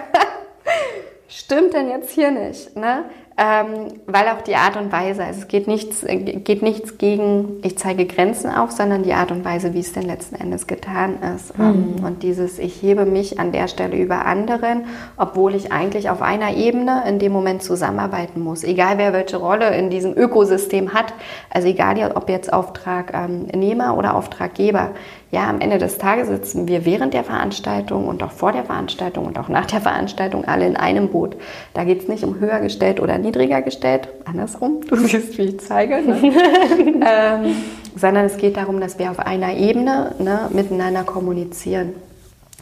[1.28, 2.76] stimmt denn jetzt hier nicht?
[2.76, 3.04] Ne?
[3.38, 7.60] Ähm, weil auch die Art und Weise, also es geht nichts, äh, geht nichts gegen,
[7.62, 11.18] ich zeige Grenzen auf, sondern die Art und Weise, wie es denn letzten Endes getan
[11.36, 11.56] ist.
[11.56, 12.04] Mhm.
[12.04, 16.56] und dieses, ich hebe mich an der Stelle über anderen, obwohl ich eigentlich auf einer
[16.56, 18.64] Ebene in dem Moment zusammenarbeiten muss.
[18.64, 21.14] Egal wer welche Rolle in diesem Ökosystem hat,
[21.50, 24.90] also egal ob jetzt Auftragnehmer oder Auftraggeber
[25.30, 29.26] ja, am Ende des Tages sitzen wir während der Veranstaltung und auch vor der Veranstaltung
[29.26, 31.36] und auch nach der Veranstaltung alle in einem Boot.
[31.74, 35.60] Da geht es nicht um höher gestellt oder niedriger gestellt, andersrum, du siehst, wie ich
[35.60, 36.18] zeige, ne?
[37.06, 37.56] ähm,
[37.94, 41.92] sondern es geht darum, dass wir auf einer Ebene ne, miteinander kommunizieren.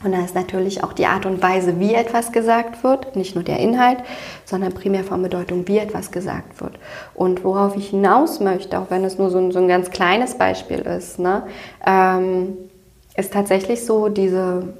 [0.04, 3.42] Und da ist natürlich auch die Art und Weise, wie etwas gesagt wird, nicht nur
[3.42, 3.98] der Inhalt,
[4.44, 6.74] sondern primär von Bedeutung, wie etwas gesagt wird.
[7.14, 10.34] Und worauf ich hinaus möchte, auch wenn es nur so ein, so ein ganz kleines
[10.34, 11.44] Beispiel ist, ne,
[11.86, 12.58] ähm,
[13.16, 14.74] ist tatsächlich so diese,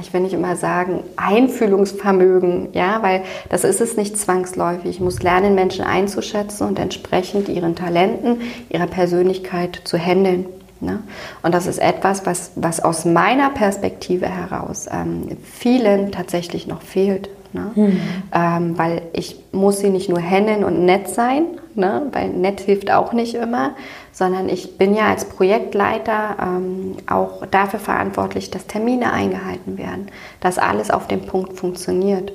[0.00, 4.90] ich will nicht immer sagen, Einfühlungsvermögen, ja, weil das ist es nicht zwangsläufig.
[4.90, 8.40] Ich muss lernen, Menschen einzuschätzen und entsprechend ihren Talenten,
[8.70, 10.46] ihrer Persönlichkeit zu handeln.
[10.80, 11.02] Ne?
[11.42, 17.28] Und das ist etwas, was, was aus meiner Perspektive heraus ähm, vielen tatsächlich noch fehlt.
[17.52, 17.70] Ne?
[17.74, 18.00] Mhm.
[18.32, 22.02] Ähm, weil ich muss sie nicht nur handeln und nett sein, ne?
[22.12, 23.70] weil nett hilft auch nicht immer,
[24.12, 30.08] sondern ich bin ja als Projektleiter ähm, auch dafür verantwortlich, dass Termine eingehalten werden,
[30.40, 32.32] dass alles auf dem Punkt funktioniert.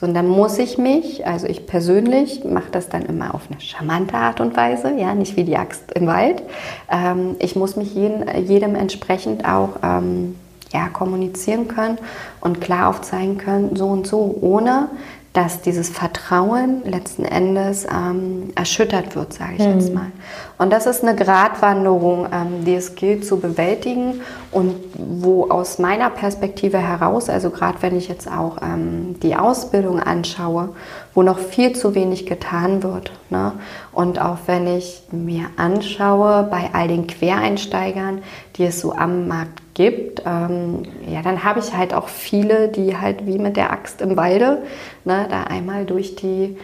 [0.00, 3.60] So, und dann muss ich mich, also ich persönlich mache das dann immer auf eine
[3.60, 6.42] charmante Art und Weise, ja, nicht wie die Axt im Wald.
[6.90, 10.36] Ähm, ich muss mich jeden, jedem entsprechend auch ähm,
[10.72, 11.98] ja, kommunizieren können
[12.40, 14.88] und klar aufzeigen können, so und so, ohne
[15.32, 19.74] dass dieses Vertrauen letzten Endes ähm, erschüttert wird, sage ich mhm.
[19.74, 20.10] jetzt mal.
[20.58, 26.10] Und das ist eine Gratwanderung, ähm, die es gilt zu bewältigen und wo aus meiner
[26.10, 30.70] Perspektive heraus, also gerade wenn ich jetzt auch ähm, die Ausbildung anschaue,
[31.14, 33.12] wo noch viel zu wenig getan wird.
[33.30, 33.52] Ne?
[33.92, 38.22] Und auch wenn ich mir anschaue bei all den Quereinsteigern,
[38.56, 42.98] die es so am Markt gibt, ähm, ja, dann habe ich halt auch viele, die
[42.98, 44.58] halt wie mit der Axt im Walde
[45.06, 46.58] ne, da einmal durch die,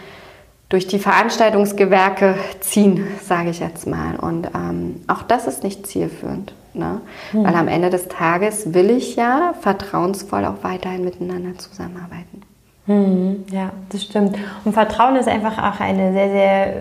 [0.69, 4.17] durch die Veranstaltungsgewerke ziehen, sage ich jetzt mal.
[4.17, 6.53] Und ähm, auch das ist nicht zielführend.
[6.75, 7.01] Ne?
[7.33, 7.43] Mhm.
[7.43, 12.43] Weil am Ende des Tages will ich ja vertrauensvoll auch weiterhin miteinander zusammenarbeiten.
[12.85, 14.37] Mhm, ja, das stimmt.
[14.63, 16.73] Und Vertrauen ist einfach auch eine sehr, sehr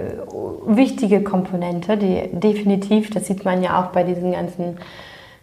[0.66, 4.76] wichtige Komponente, die definitiv, das sieht man ja auch bei diesen ganzen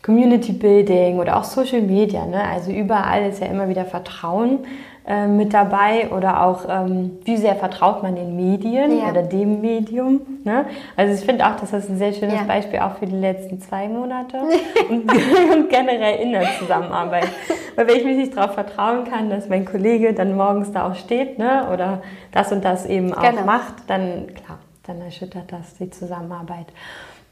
[0.03, 2.25] Community Building oder auch Social Media.
[2.25, 2.43] Ne?
[2.43, 4.59] Also überall ist ja immer wieder Vertrauen
[5.07, 9.09] äh, mit dabei oder auch, ähm, wie sehr vertraut man den Medien ja.
[9.09, 10.21] oder dem Medium.
[10.43, 10.65] Ne?
[10.97, 12.43] Also ich finde auch, dass das ein sehr schönes ja.
[12.43, 14.37] Beispiel auch für die letzten zwei Monate
[14.89, 17.29] und, und, generell in der Zusammenarbeit.
[17.75, 20.95] Weil wenn ich mich nicht darauf vertrauen kann, dass mein Kollege dann morgens da auch
[20.95, 21.69] steht ne?
[21.73, 22.01] oder
[22.33, 23.45] das und das eben auch genau.
[23.45, 26.67] macht, dann klar, dann erschüttert das die Zusammenarbeit.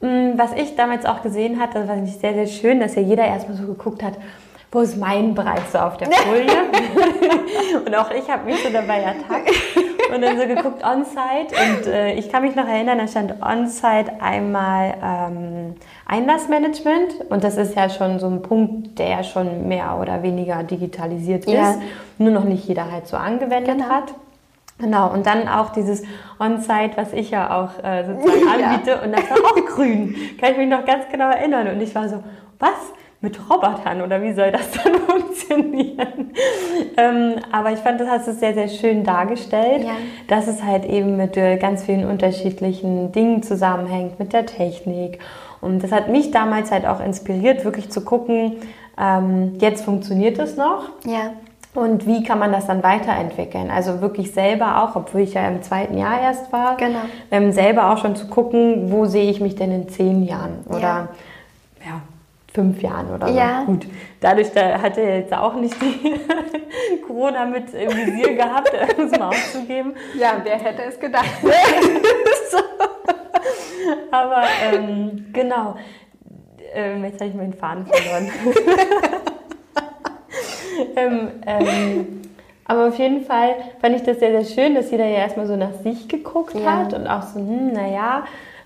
[0.01, 3.01] Mm, was ich damals auch gesehen hatte, das fand ich sehr, sehr schön, dass ja
[3.01, 4.13] jeder erstmal so geguckt hat,
[4.71, 6.45] wo ist mein Bereich so auf der Folie?
[7.85, 9.51] und auch ich habe mich so dabei ertappt
[10.13, 14.11] und dann so geguckt on-site und äh, ich kann mich noch erinnern, da stand on-site
[14.19, 19.97] einmal ähm, Einlassmanagement und das ist ja schon so ein Punkt, der ja schon mehr
[20.01, 21.71] oder weniger digitalisiert ja.
[21.71, 21.79] ist,
[22.17, 23.89] nur noch nicht jeder halt so angewendet genau.
[23.89, 24.13] hat.
[24.81, 26.01] Genau, und dann auch dieses
[26.39, 28.91] On-Site, was ich ja auch äh, sozusagen anbiete.
[28.91, 29.01] Ja.
[29.03, 30.15] Und das war auch grün.
[30.39, 31.67] Kann ich mich noch ganz genau erinnern.
[31.67, 32.23] Und ich war so,
[32.59, 32.93] was?
[33.23, 36.31] Mit Robotern oder wie soll das dann funktionieren?
[36.97, 39.91] ähm, aber ich fand, das hast du sehr, sehr schön dargestellt, ja.
[40.27, 45.19] dass es halt eben mit äh, ganz vielen unterschiedlichen Dingen zusammenhängt, mit der Technik.
[45.61, 48.55] Und das hat mich damals halt auch inspiriert, wirklich zu gucken,
[48.99, 50.89] ähm, jetzt funktioniert es noch.
[51.05, 51.33] Ja.
[51.73, 53.71] Und wie kann man das dann weiterentwickeln?
[53.71, 56.99] Also wirklich selber auch, obwohl ich ja im zweiten Jahr erst war, genau.
[57.31, 60.79] ähm, selber auch schon zu gucken, wo sehe ich mich denn in zehn Jahren oder
[60.79, 61.07] ja,
[61.85, 62.01] ja
[62.53, 63.33] fünf Jahren oder so.
[63.33, 63.63] Ja.
[63.63, 63.87] Gut,
[64.19, 66.19] dadurch da hatte er jetzt auch nicht die
[67.07, 69.93] Corona mit im Visier gehabt, es mal auszugeben.
[70.17, 71.25] Ja, wer hätte es gedacht?
[74.11, 75.75] Aber ähm, genau,
[76.73, 78.29] ähm, jetzt habe ich meinen Faden verloren.
[80.95, 82.21] Ähm, ähm,
[82.65, 85.55] aber auf jeden Fall fand ich das sehr, sehr schön, dass jeder ja erstmal so
[85.55, 86.77] nach sich geguckt ja.
[86.77, 88.23] hat und auch so, hm, naja.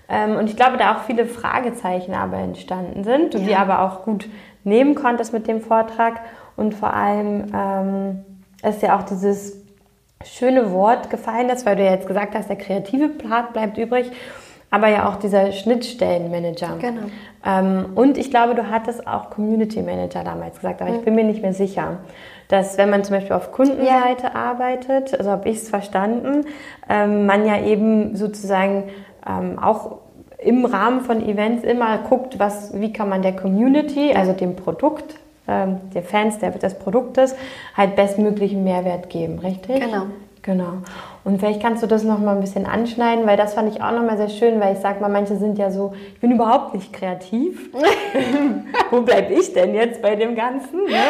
[0.08, 3.40] Ähm, und ich glaube, da auch viele Fragezeichen aber entstanden sind, ja.
[3.40, 4.28] die aber auch gut
[4.64, 6.20] nehmen konntest mit dem Vortrag.
[6.56, 8.24] Und vor allem ähm,
[8.62, 9.56] ist ja auch dieses
[10.24, 14.10] schöne Wort gefallen ist, weil du ja jetzt gesagt hast, der kreative Part bleibt übrig
[14.70, 16.76] aber ja auch dieser Schnittstellenmanager.
[16.80, 17.02] Genau.
[17.44, 20.96] Ähm, und ich glaube, du hattest auch Community Manager damals gesagt, aber mhm.
[20.98, 21.98] ich bin mir nicht mehr sicher,
[22.48, 24.34] dass wenn man zum Beispiel auf Kundenseite ja.
[24.34, 26.46] arbeitet, also habe ich es verstanden,
[26.88, 28.84] ähm, man ja eben sozusagen
[29.26, 29.98] ähm, auch
[30.38, 35.16] im Rahmen von Events immer guckt, was, wie kann man der Community, also dem Produkt,
[35.48, 37.34] ähm, der Fans der, des Produktes,
[37.76, 39.80] halt bestmöglichen Mehrwert geben, richtig?
[39.80, 40.06] Genau.
[40.46, 40.78] Genau.
[41.24, 43.90] Und vielleicht kannst du das noch mal ein bisschen anschneiden, weil das fand ich auch
[43.90, 46.72] noch mal sehr schön, weil ich sag mal, manche sind ja so, ich bin überhaupt
[46.72, 47.68] nicht kreativ.
[48.92, 50.84] wo bleibe ich denn jetzt bei dem Ganzen?
[50.84, 51.02] Ne?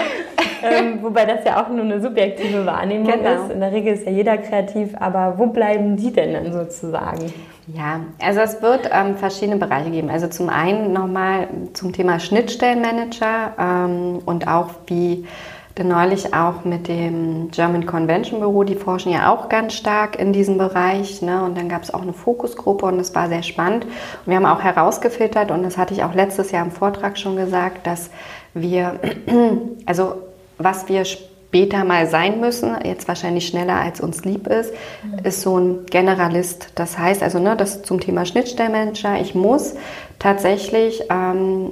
[0.63, 3.45] ähm, wobei das ja auch nur eine subjektive Wahrnehmung genau.
[3.45, 3.53] ist.
[3.53, 7.31] In der Regel ist ja jeder kreativ, aber wo bleiben die denn dann sozusagen?
[7.67, 10.09] Ja, also es wird ähm, verschiedene Bereiche geben.
[10.09, 15.27] Also zum einen nochmal zum Thema Schnittstellenmanager ähm, und auch wie
[15.79, 20.33] denn neulich auch mit dem German Convention Büro, die forschen ja auch ganz stark in
[20.33, 21.21] diesem Bereich.
[21.21, 21.45] Ne?
[21.45, 23.85] Und dann gab es auch eine Fokusgruppe und das war sehr spannend.
[23.85, 23.93] Und
[24.27, 27.87] wir haben auch herausgefiltert, und das hatte ich auch letztes Jahr im Vortrag schon gesagt,
[27.87, 28.11] dass
[28.55, 28.99] wir,
[29.87, 30.15] also
[30.57, 34.73] was wir später mal sein müssen, jetzt wahrscheinlich schneller als uns lieb ist,
[35.25, 36.71] ist so ein Generalist.
[36.75, 39.75] Das heißt also, ne, das zum Thema Schnittstellenmanager, ich muss
[40.19, 41.71] tatsächlich ähm,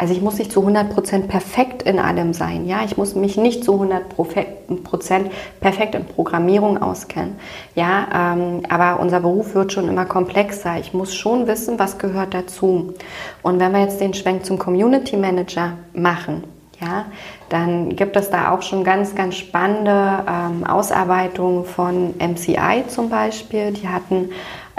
[0.00, 2.66] also ich muss nicht zu 100% perfekt in allem sein.
[2.66, 5.26] Ja, ich muss mich nicht zu 100%
[5.60, 7.36] perfekt in Programmierung auskennen.
[7.74, 10.78] Ja, ähm, aber unser Beruf wird schon immer komplexer.
[10.80, 12.94] Ich muss schon wissen, was gehört dazu.
[13.42, 16.44] Und wenn wir jetzt den Schwenk zum Community Manager machen,
[16.80, 17.04] ja,
[17.50, 23.72] dann gibt es da auch schon ganz, ganz spannende ähm, Ausarbeitungen von MCI zum Beispiel.
[23.72, 24.30] Die hatten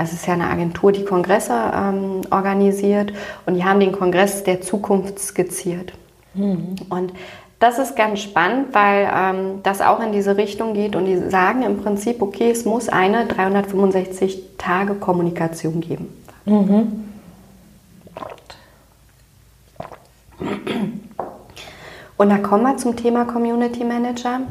[0.02, 3.14] es ist ja eine Agentur, die Kongresse ähm, organisiert
[3.46, 5.94] und die haben den Kongress der Zukunft skizziert.
[6.34, 6.76] Mhm.
[6.90, 7.14] Und
[7.60, 11.62] das ist ganz spannend, weil ähm, das auch in diese Richtung geht und die sagen
[11.62, 16.08] im Prinzip, okay, es muss eine 365 Tage Kommunikation geben.
[16.46, 17.04] Mhm.
[22.18, 24.42] Und da kommen wir zum Thema Community Manager.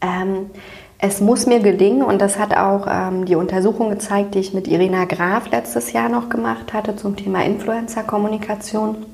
[0.00, 0.50] Ähm,
[0.98, 4.66] es muss mir gelingen, und das hat auch ähm, die Untersuchung gezeigt, die ich mit
[4.66, 9.06] Irina Graf letztes Jahr noch gemacht hatte zum Thema Influencer-Kommunikation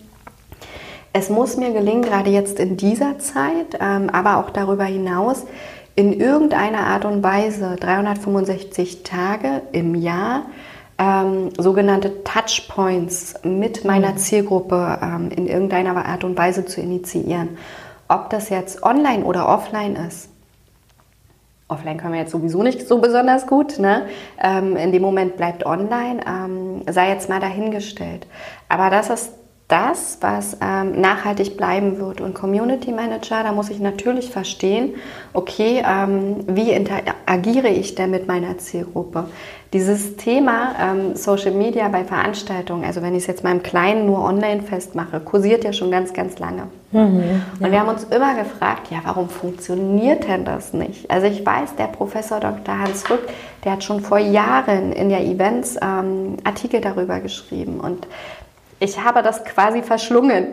[1.12, 5.44] es muss mir gelingen, gerade jetzt in dieser Zeit, ähm, aber auch darüber hinaus,
[5.94, 10.46] in irgendeiner Art und Weise 365 Tage im Jahr
[10.96, 14.16] ähm, sogenannte Touchpoints mit meiner mhm.
[14.16, 17.58] Zielgruppe ähm, in irgendeiner Art und Weise zu initiieren.
[18.08, 20.30] Ob das jetzt online oder offline ist.
[21.68, 23.78] Offline können wir jetzt sowieso nicht so besonders gut.
[23.78, 24.06] Ne?
[24.42, 28.26] Ähm, in dem Moment bleibt online, ähm, sei jetzt mal dahingestellt.
[28.68, 29.32] Aber das ist
[29.68, 32.20] das, was ähm, nachhaltig bleiben wird.
[32.20, 34.94] Und Community Manager, da muss ich natürlich verstehen,
[35.32, 39.24] okay, ähm, wie interagiere ich denn mit meiner Zielgruppe?
[39.72, 44.22] Dieses Thema ähm, Social Media bei Veranstaltungen, also wenn ich es jetzt im Kleinen nur
[44.22, 46.64] online festmache, kursiert ja schon ganz, ganz lange.
[46.90, 47.66] Mhm, ja.
[47.66, 51.10] Und wir haben uns immer gefragt, ja, warum funktioniert denn das nicht?
[51.10, 52.78] Also ich weiß, der Professor Dr.
[52.78, 53.26] Hans Rück,
[53.64, 57.80] der hat schon vor Jahren in der Events ähm, Artikel darüber geschrieben.
[57.80, 58.06] Und
[58.82, 60.48] ich habe das quasi verschlungen.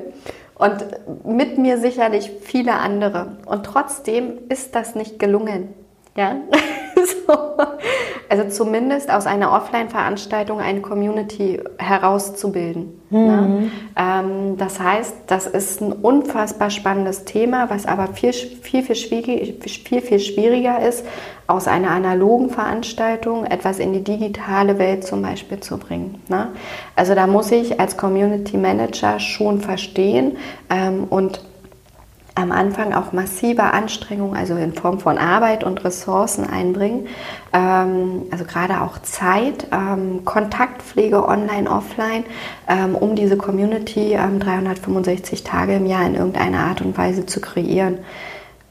[0.56, 0.86] Und
[1.26, 3.38] mit mir sicherlich viele andere.
[3.46, 5.74] Und trotzdem ist das nicht gelungen.
[6.16, 6.36] Ja?
[7.30, 7.38] so.
[8.32, 13.02] Also zumindest aus einer Offline-Veranstaltung eine Community herauszubilden.
[13.10, 13.26] Mhm.
[13.26, 13.72] Ne?
[13.96, 19.56] Ähm, das heißt, das ist ein unfassbar spannendes Thema, was aber viel, viel, viel, schwierig,
[19.64, 21.04] viel, viel schwieriger ist,
[21.48, 26.22] aus einer analogen Veranstaltung etwas in die digitale Welt zum Beispiel zu bringen.
[26.28, 26.50] Ne?
[26.96, 30.38] Also da muss ich als Community Manager schon verstehen
[30.70, 31.42] ähm, und
[32.36, 37.08] am Anfang auch massive Anstrengungen, also in Form von Arbeit und Ressourcen einbringen.
[37.54, 42.24] Ähm, also gerade auch Zeit, ähm, Kontaktpflege online, offline,
[42.68, 48.00] ähm, um diese Community 365 Tage im Jahr in irgendeiner Art und Weise zu kreieren.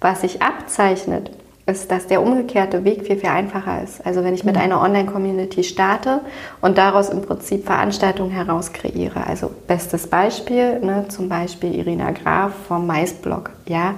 [0.00, 1.30] Was sich abzeichnet,
[1.68, 4.04] ist, dass der umgekehrte Weg viel, viel einfacher ist.
[4.04, 4.62] Also wenn ich mit mhm.
[4.62, 6.20] einer Online-Community starte
[6.60, 9.26] und daraus im Prinzip Veranstaltungen heraus kreiere.
[9.26, 13.94] Also bestes Beispiel, ne, zum Beispiel Irina Graf vom Maisblog, ja.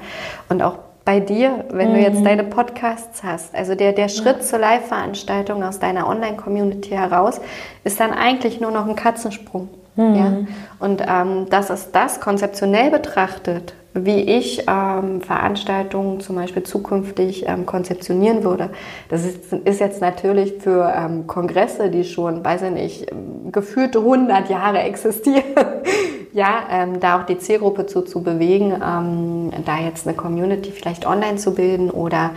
[0.49, 1.95] Und auch bei dir, wenn mhm.
[1.95, 2.25] du jetzt mhm.
[2.25, 4.43] deine Podcasts hast, also der, der Schritt ja.
[4.43, 7.41] zur Live-Veranstaltung aus deiner Online-Community heraus,
[7.85, 9.69] ist dann eigentlich nur noch ein Katzensprung.
[9.97, 10.15] Mhm.
[10.15, 10.33] Ja?
[10.79, 17.67] Und ähm, das ist das konzeptionell betrachtet, wie ich ähm, Veranstaltungen zum Beispiel zukünftig ähm,
[17.67, 18.71] konzeptionieren würde.
[19.09, 23.07] Das ist, ist jetzt natürlich für ähm, Kongresse, die schon, weiß ich nicht,
[23.51, 25.43] gefühlte 100 Jahre existieren,
[26.33, 31.05] ja, ähm, da auch die Zielgruppe zu, zu bewegen, ähm, da jetzt eine Community vielleicht
[31.05, 32.31] online zu bilden oder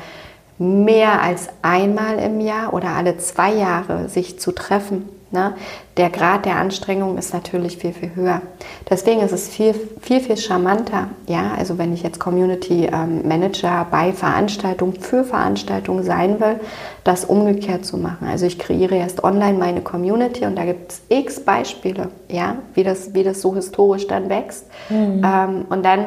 [0.57, 5.55] mehr als einmal im Jahr oder alle zwei Jahre sich zu treffen Ne?
[5.97, 8.43] Der Grad der Anstrengung ist natürlich viel, viel höher.
[8.87, 13.87] Deswegen ist es viel, viel, viel charmanter, ja, also wenn ich jetzt Community ähm, Manager
[13.89, 16.59] bei Veranstaltungen für Veranstaltungen sein will,
[17.03, 18.27] das umgekehrt zu machen.
[18.27, 22.83] Also ich kreiere erst online meine Community und da gibt es x Beispiele, ja, wie
[22.83, 24.67] das, wie das so historisch dann wächst.
[24.89, 25.23] Mhm.
[25.25, 26.05] Ähm, und dann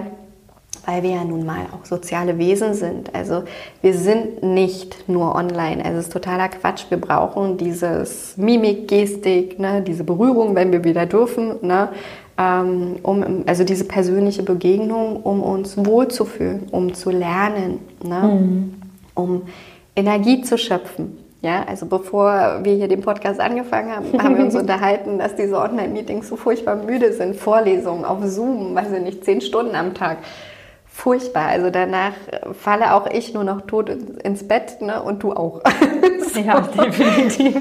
[0.87, 3.15] weil wir ja nun mal auch soziale Wesen sind.
[3.15, 3.43] Also
[3.83, 5.85] wir sind nicht nur online.
[5.85, 6.87] Also es ist totaler Quatsch.
[6.89, 11.89] Wir brauchen dieses Mimik, Gestik, ne, diese Berührung, wenn wir wieder dürfen, ne,
[12.39, 18.75] ähm, um, also diese persönliche Begegnung, um uns wohlzufühlen, um zu lernen, ne, mhm.
[19.15, 19.43] um
[19.97, 21.19] Energie zu schöpfen.
[21.43, 25.59] Ja, also bevor wir hier den Podcast angefangen haben, haben wir uns unterhalten, dass diese
[25.59, 27.37] Online-Meetings so furchtbar müde sind.
[27.37, 30.19] Vorlesungen auf Zoom, weiß ich nicht, zehn Stunden am Tag
[30.97, 31.49] furchtbar.
[31.49, 32.13] Also danach
[32.59, 35.03] falle auch ich nur noch tot ins Bett ne?
[35.03, 35.61] und du auch.
[36.33, 36.41] so.
[36.41, 37.55] Ja, definitiv.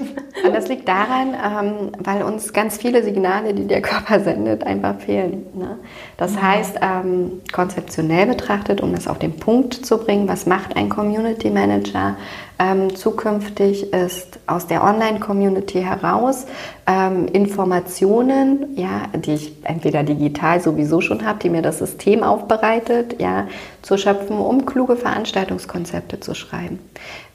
[0.45, 4.99] Und das liegt daran, ähm, weil uns ganz viele Signale, die der Körper sendet, einfach
[4.99, 5.47] fehlen.
[5.53, 5.77] Ne?
[6.15, 6.41] Das ja.
[6.43, 11.49] heißt, ähm, konzeptionell betrachtet, um das auf den Punkt zu bringen, was macht ein Community
[11.49, 12.15] Manager?
[12.57, 16.45] Ähm, zukünftig ist aus der Online-Community heraus
[16.87, 23.19] ähm, Informationen, ja, die ich entweder digital sowieso schon habe, die mir das System aufbereitet,
[23.19, 23.47] ja,
[23.81, 26.79] zu schöpfen, um kluge Veranstaltungskonzepte zu schreiben.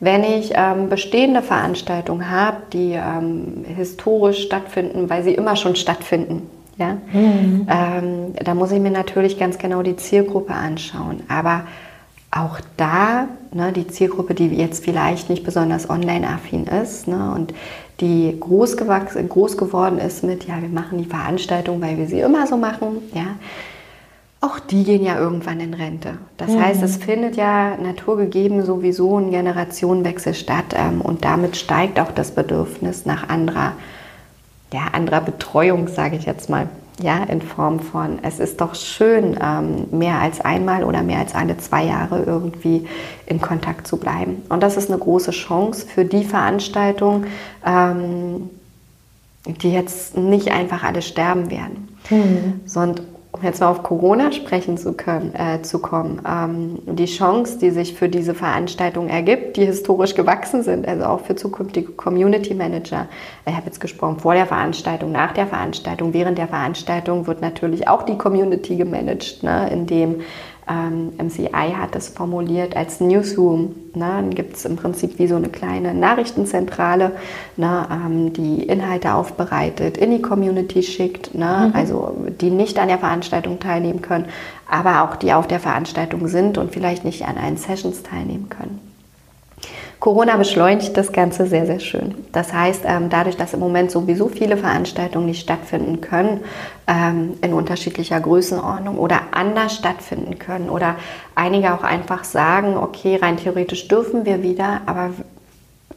[0.01, 6.49] Wenn ich ähm, bestehende Veranstaltungen habe, die ähm, historisch stattfinden, weil sie immer schon stattfinden,
[6.79, 7.67] ja, mhm.
[7.69, 11.23] Ähm, da muss ich mir natürlich ganz genau die Zielgruppe anschauen.
[11.29, 11.65] Aber
[12.31, 17.53] auch da, ne, die Zielgruppe, die jetzt vielleicht nicht besonders online-affin ist ne, und
[18.01, 22.47] die groß, groß geworden ist mit, ja, wir machen die Veranstaltung, weil wir sie immer
[22.47, 23.37] so machen, ja,
[24.43, 26.15] auch die gehen ja irgendwann in Rente.
[26.39, 26.63] Das mhm.
[26.63, 32.31] heißt, es findet ja naturgegeben sowieso ein Generationenwechsel statt ähm, und damit steigt auch das
[32.31, 33.73] Bedürfnis nach anderer,
[34.73, 36.69] ja, anderer Betreuung, sage ich jetzt mal.
[37.03, 41.35] Ja, in Form von, es ist doch schön, ähm, mehr als einmal oder mehr als
[41.35, 42.87] alle zwei Jahre irgendwie
[43.27, 44.43] in Kontakt zu bleiben.
[44.51, 47.25] Und das ist eine große Chance für die Veranstaltung,
[47.65, 48.51] ähm,
[49.47, 52.61] die jetzt nicht einfach alle sterben werden, mhm.
[52.67, 57.59] sondern um jetzt mal auf Corona sprechen zu können, äh, zu kommen, ähm, die Chance,
[57.59, 62.55] die sich für diese Veranstaltung ergibt, die historisch gewachsen sind, also auch für zukünftige Community
[62.55, 63.07] Manager.
[63.47, 67.87] Ich habe jetzt gesprochen vor der Veranstaltung, nach der Veranstaltung, während der Veranstaltung wird natürlich
[67.87, 70.23] auch die Community gemanagt, ne, indem
[70.71, 73.75] ähm, MCI hat es formuliert als Newsroom.
[73.95, 74.07] Ne?
[74.07, 77.13] Dann gibt es im Prinzip wie so eine kleine Nachrichtenzentrale,
[77.57, 77.87] ne?
[77.91, 81.71] ähm, die Inhalte aufbereitet, in die Community schickt, ne?
[81.71, 81.77] Mhm.
[81.77, 84.27] also die nicht an der Veranstaltung teilnehmen können,
[84.71, 88.90] aber auch die auf der Veranstaltung sind und vielleicht nicht an allen Sessions teilnehmen können.
[90.01, 92.15] Corona beschleunigt das Ganze sehr, sehr schön.
[92.33, 96.41] Das heißt, ähm, dadurch, dass im Moment sowieso viele Veranstaltungen nicht stattfinden können,
[96.87, 100.97] ähm, in unterschiedlicher Größenordnung oder anders stattfinden können oder
[101.35, 105.11] einige auch einfach sagen, okay, rein theoretisch dürfen wir wieder, aber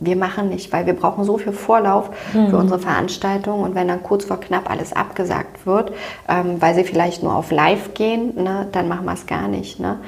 [0.02, 2.50] wir machen nicht, weil wir brauchen so viel Vorlauf mhm.
[2.50, 5.94] für unsere Veranstaltung und wenn dann kurz vor knapp alles abgesagt wird,
[6.28, 9.80] ähm, weil sie vielleicht nur auf Live gehen, ne, dann machen wir es gar nicht.
[9.80, 10.00] Ne?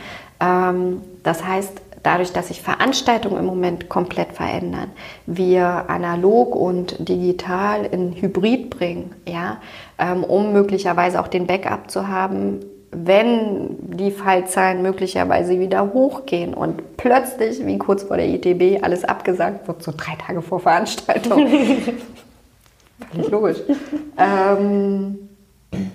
[1.24, 4.92] das heißt, dadurch, dass sich Veranstaltungen im Moment komplett verändern,
[5.26, 9.58] wir analog und digital in Hybrid bringen, ja,
[9.98, 12.60] ähm, um möglicherweise auch den Backup zu haben,
[12.92, 19.68] wenn die Fallzahlen möglicherweise wieder hochgehen und plötzlich, wie kurz vor der ITB, alles abgesagt
[19.68, 21.48] wird, so drei Tage vor Veranstaltung.
[23.12, 23.58] Völlig logisch.
[24.18, 25.30] ähm,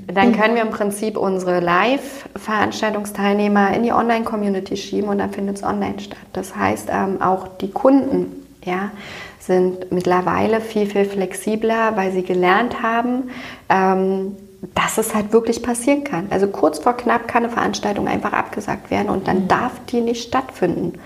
[0.06, 5.62] dann können wir im Prinzip unsere Live-Veranstaltungsteilnehmer in die Online-Community schieben und dann findet es
[5.62, 6.18] online statt.
[6.32, 8.90] Das heißt, ähm, auch die Kunden ja,
[9.38, 13.30] sind mittlerweile viel, viel flexibler, weil sie gelernt haben,
[13.68, 14.36] ähm,
[14.74, 16.26] dass es halt wirklich passieren kann.
[16.30, 19.48] Also kurz vor knapp kann eine Veranstaltung einfach abgesagt werden und dann mhm.
[19.48, 20.98] darf die nicht stattfinden.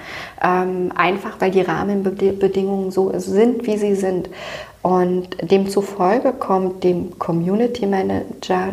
[0.43, 4.29] Ähm, einfach weil die Rahmenbedingungen so sind, wie sie sind.
[4.85, 8.71] Und demzufolge kommt dem Community Manager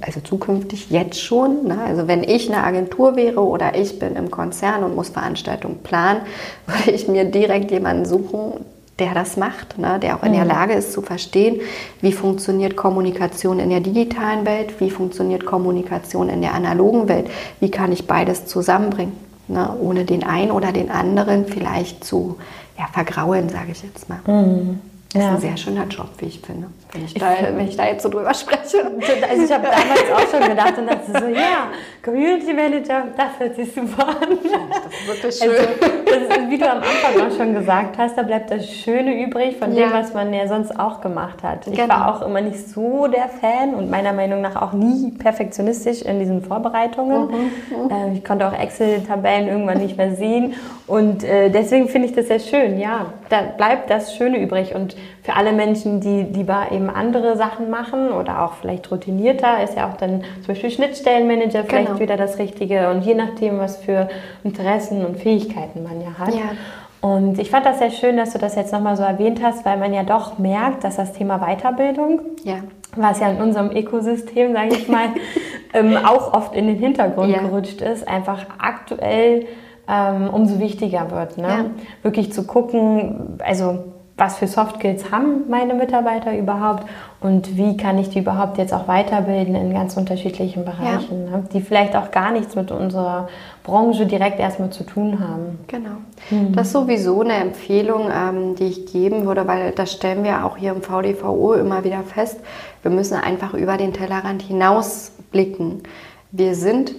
[0.00, 1.82] also zukünftig jetzt schon, ne?
[1.86, 6.22] also wenn ich eine Agentur wäre oder ich bin im Konzern und muss Veranstaltungen planen,
[6.66, 8.64] würde ich mir direkt jemanden suchen,
[8.98, 9.98] der das macht, ne?
[10.00, 10.50] der auch in der mhm.
[10.50, 11.60] Lage ist zu verstehen,
[12.00, 17.26] wie funktioniert Kommunikation in der digitalen Welt, wie funktioniert Kommunikation in der analogen Welt,
[17.58, 19.12] wie kann ich beides zusammenbringen,
[19.48, 19.76] ne?
[19.78, 22.38] ohne den einen oder den anderen vielleicht zu
[22.78, 24.20] ja, vergraulen, sage ich jetzt mal.
[24.26, 24.80] Mhm.
[25.12, 25.34] Das ist ja.
[25.34, 28.08] ein sehr schöner Job, wie ich finde, wenn ich, da, wenn ich da jetzt so
[28.08, 28.92] drüber spreche.
[29.28, 31.66] Also ich habe damals auch schon gedacht und dachte so, ja,
[32.04, 34.38] Community Manager, das hört sich super an.
[34.38, 35.68] das ist wirklich also, schön.
[36.06, 39.56] Also, ist, wie du am Anfang auch schon gesagt hast, da bleibt das Schöne übrig
[39.56, 39.88] von ja.
[39.88, 41.66] dem, was man ja sonst auch gemacht hat.
[41.66, 41.88] Ich genau.
[41.88, 46.20] war auch immer nicht so der Fan und meiner Meinung nach auch nie perfektionistisch in
[46.20, 47.26] diesen Vorbereitungen.
[47.26, 47.84] Mhm.
[47.84, 47.90] Mhm.
[47.90, 50.54] Äh, ich konnte auch Excel-Tabellen irgendwann nicht mehr sehen
[50.86, 52.78] und äh, deswegen finde ich das sehr schön.
[52.78, 57.70] Ja, da bleibt das Schöne übrig und für alle Menschen, die lieber eben andere Sachen
[57.70, 62.00] machen oder auch vielleicht routinierter, ist ja auch dann zum Beispiel Schnittstellenmanager vielleicht genau.
[62.00, 64.08] wieder das Richtige und je nachdem, was für
[64.44, 66.34] Interessen und Fähigkeiten man ja hat.
[66.34, 66.52] Ja.
[67.00, 69.78] Und ich fand das sehr schön, dass du das jetzt nochmal so erwähnt hast, weil
[69.78, 72.56] man ja doch merkt, dass das Thema Weiterbildung, ja.
[72.94, 75.06] was ja in unserem Ökosystem, sage ich mal,
[75.72, 77.40] ähm, auch oft in den Hintergrund ja.
[77.40, 79.46] gerutscht ist, einfach aktuell
[79.88, 81.38] ähm, umso wichtiger wird.
[81.38, 81.48] Ne?
[81.48, 81.64] Ja.
[82.02, 83.84] Wirklich zu gucken, also
[84.20, 86.84] was für Soft Skills haben meine Mitarbeiter überhaupt
[87.20, 91.38] und wie kann ich die überhaupt jetzt auch weiterbilden in ganz unterschiedlichen Bereichen, ja.
[91.38, 93.28] ne, die vielleicht auch gar nichts mit unserer
[93.64, 95.58] Branche direkt erstmal zu tun haben.
[95.68, 95.96] Genau.
[96.30, 96.52] Mhm.
[96.54, 100.58] Das ist sowieso eine Empfehlung, ähm, die ich geben würde, weil das stellen wir auch
[100.58, 102.40] hier im VDVO immer wieder fest.
[102.82, 105.82] Wir müssen einfach über den Tellerrand hinaus blicken.
[106.30, 106.94] Wir sind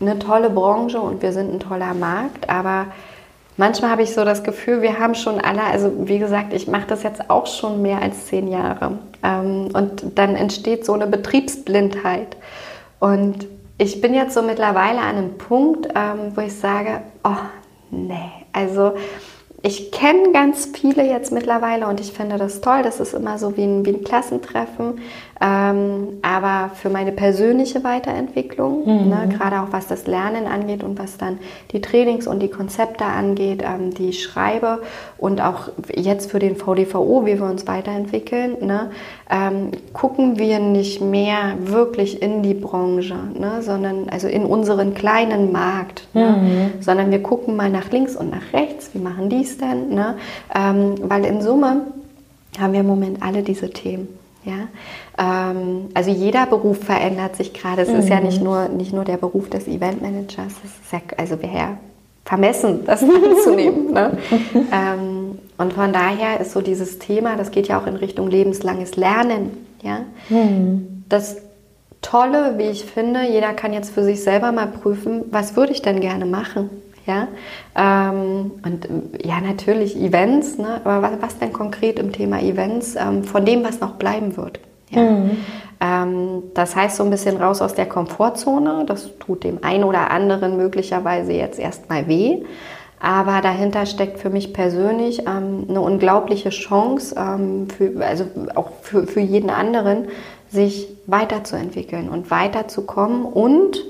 [0.00, 2.86] eine tolle Branche und wir sind ein toller Markt, aber
[3.56, 6.86] manchmal habe ich so das Gefühl, wir haben schon alle, also wie gesagt, ich mache
[6.86, 8.98] das jetzt auch schon mehr als zehn Jahre.
[9.22, 12.36] Ähm, und dann entsteht so eine Betriebsblindheit.
[13.00, 13.46] Und
[13.78, 17.36] ich bin jetzt so mittlerweile an einem Punkt, ähm, wo ich sage, oh
[17.90, 18.92] nee, also
[19.62, 22.82] ich kenne ganz viele jetzt mittlerweile und ich finde das toll.
[22.82, 25.00] Das ist immer so wie ein, wie ein Klassentreffen.
[25.42, 29.08] Ähm, aber für meine persönliche Weiterentwicklung, mhm.
[29.08, 31.40] ne, gerade auch was das Lernen angeht und was dann
[31.72, 34.82] die Trainings und die Konzepte angeht, ähm, die ich schreibe
[35.18, 38.90] und auch jetzt für den VDVO, wie wir uns weiterentwickeln, ne,
[39.28, 45.50] ähm, gucken wir nicht mehr wirklich in die Branche, ne, sondern also in unseren kleinen
[45.50, 46.36] Markt, ne,
[46.76, 46.82] mhm.
[46.82, 50.14] sondern wir gucken mal nach links und nach rechts, wie machen die es denn, ne,
[50.54, 51.78] ähm, weil in Summe
[52.60, 54.21] haben wir im Moment alle diese Themen.
[54.44, 54.68] Ja,
[55.18, 57.82] ähm, also jeder Beruf verändert sich gerade.
[57.82, 57.96] Es mhm.
[57.96, 60.52] ist ja nicht nur, nicht nur der Beruf des Eventmanagers.
[60.64, 61.76] Es ist ja, also wäre ja
[62.24, 63.92] vermessen, das anzunehmen.
[63.92, 64.18] ne?
[64.72, 68.96] ähm, und von daher ist so dieses Thema, das geht ja auch in Richtung lebenslanges
[68.96, 69.66] Lernen.
[69.82, 70.00] Ja?
[70.28, 71.04] Mhm.
[71.08, 71.36] Das
[72.00, 75.82] Tolle, wie ich finde, jeder kann jetzt für sich selber mal prüfen, was würde ich
[75.82, 76.68] denn gerne machen?
[77.06, 77.26] Ja,
[77.76, 78.88] ähm, und
[79.24, 80.80] ja, natürlich Events, ne?
[80.84, 84.60] aber was, was, denn konkret im Thema Events ähm, von dem, was noch bleiben wird?
[84.90, 85.02] Ja.
[85.02, 85.30] Mhm.
[85.80, 88.84] Ähm, das heißt so ein bisschen raus aus der Komfortzone.
[88.86, 92.44] Das tut dem einen oder anderen möglicherweise jetzt erstmal weh.
[93.00, 99.08] Aber dahinter steckt für mich persönlich ähm, eine unglaubliche Chance, ähm, für, also auch für,
[99.08, 100.06] für jeden anderen,
[100.48, 103.82] sich weiterzuentwickeln und weiterzukommen und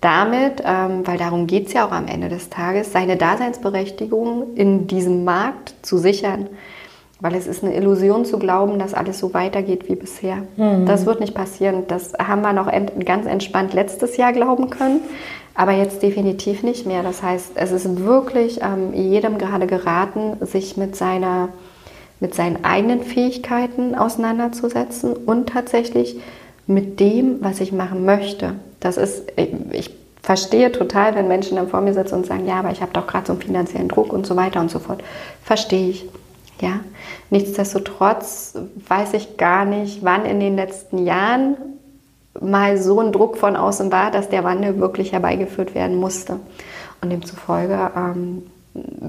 [0.00, 4.86] damit, ähm, weil darum geht es ja auch am Ende des Tages, seine Daseinsberechtigung in
[4.86, 6.48] diesem Markt zu sichern.
[7.20, 10.44] Weil es ist eine Illusion zu glauben, dass alles so weitergeht wie bisher.
[10.56, 10.86] Mhm.
[10.86, 11.82] Das wird nicht passieren.
[11.88, 15.00] Das haben wir noch ent ganz entspannt letztes Jahr glauben können,
[15.56, 17.02] aber jetzt definitiv nicht mehr.
[17.02, 21.48] Das heißt, es ist wirklich ähm, jedem gerade geraten, sich mit seiner
[22.20, 26.18] mit seinen eigenen Fähigkeiten auseinanderzusetzen und tatsächlich
[26.66, 28.54] mit dem, was ich machen möchte.
[28.80, 29.32] Das ist,
[29.72, 29.90] ich
[30.22, 33.06] verstehe total, wenn Menschen dann vor mir sitzen und sagen, ja, aber ich habe doch
[33.06, 35.02] gerade so einen finanziellen Druck und so weiter und so fort.
[35.42, 36.08] Verstehe ich.
[36.60, 36.80] Ja,
[37.30, 38.58] nichtsdestotrotz
[38.88, 41.56] weiß ich gar nicht, wann in den letzten Jahren
[42.40, 46.40] mal so ein Druck von außen war, dass der Wandel wirklich herbeigeführt werden musste.
[47.00, 48.42] Und demzufolge ähm,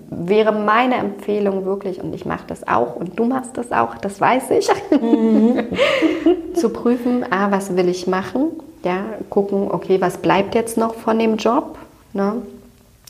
[0.09, 4.21] wäre meine Empfehlung wirklich, und ich mache das auch und du machst das auch, das
[4.21, 4.69] weiß ich,
[5.01, 5.67] mhm.
[6.53, 8.51] zu prüfen, ah, was will ich machen?
[8.83, 11.77] Ja, gucken, okay, was bleibt jetzt noch von dem Job?
[12.13, 12.41] Ne?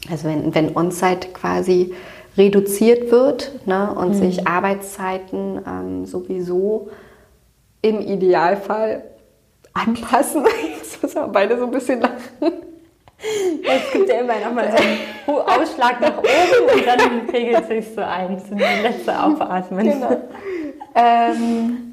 [0.09, 1.93] Also wenn, wenn On-Site quasi
[2.37, 4.13] reduziert wird ne, und mhm.
[4.13, 6.89] sich Arbeitszeiten ähm, sowieso
[7.81, 9.03] im Idealfall
[9.73, 10.45] anpassen.
[10.77, 12.53] Jetzt müssen wir beide so ein bisschen lachen.
[13.21, 17.85] Es gibt ja immer noch mal so einen Ausschlag nach oben und dann pegelt sich
[17.93, 19.85] so ein, so die letzte Aufatmen.
[19.85, 20.21] Genau.
[20.95, 21.88] Ähm,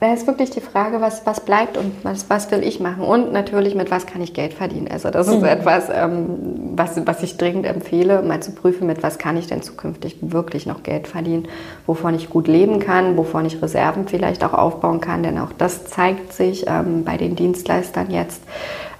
[0.00, 3.04] da ist wirklich die Frage, was, was bleibt und was, was will ich machen?
[3.04, 4.88] Und natürlich, mit was kann ich Geld verdienen?
[4.90, 5.44] Also das ist mhm.
[5.44, 9.60] etwas, ähm, was, was ich dringend empfehle, mal zu prüfen, mit was kann ich denn
[9.60, 11.48] zukünftig wirklich noch Geld verdienen,
[11.86, 15.84] wovon ich gut leben kann, wovon ich Reserven vielleicht auch aufbauen kann, denn auch das
[15.84, 18.42] zeigt sich ähm, bei den Dienstleistern jetzt.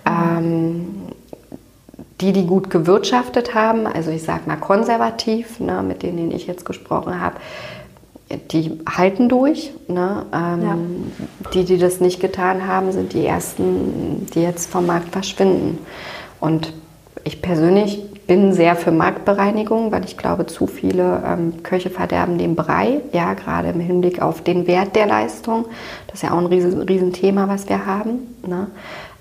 [0.04, 0.86] Ähm,
[2.20, 6.66] die, die gut gewirtschaftet haben, also ich sage mal konservativ, ne, mit denen ich jetzt
[6.66, 7.36] gesprochen habe,
[8.50, 9.72] die halten durch.
[9.88, 10.26] Ne?
[10.32, 10.78] Ähm, ja.
[11.52, 15.78] Die, die das nicht getan haben, sind die ersten, die jetzt vom Markt verschwinden.
[16.40, 16.72] Und
[17.24, 22.54] ich persönlich bin sehr für Marktbereinigung, weil ich glaube, zu viele ähm, Köche verderben den
[22.54, 25.64] Brei, ja, gerade im Hinblick auf den Wert der Leistung.
[26.06, 28.36] Das ist ja auch ein riesen, Riesenthema, was wir haben.
[28.46, 28.68] Ne?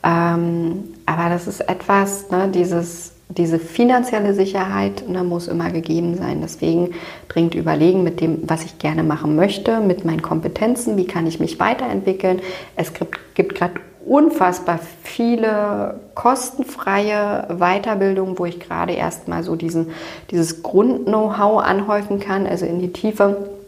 [0.04, 6.40] Ähm, aber das ist etwas, ne, dieses diese finanzielle Sicherheit ne, muss immer gegeben sein.
[6.42, 6.96] Deswegen
[7.28, 11.40] dringend überlegen mit dem, was ich gerne machen möchte, mit meinen Kompetenzen, wie kann ich
[11.40, 12.42] mich weiterentwickeln.
[12.76, 19.92] Es gibt, gibt gerade unfassbar viele kostenfreie Weiterbildungen, wo ich gerade erstmal so diesen,
[20.32, 23.59] dieses Grund-Know-how anhäufen kann, also in die Tiefe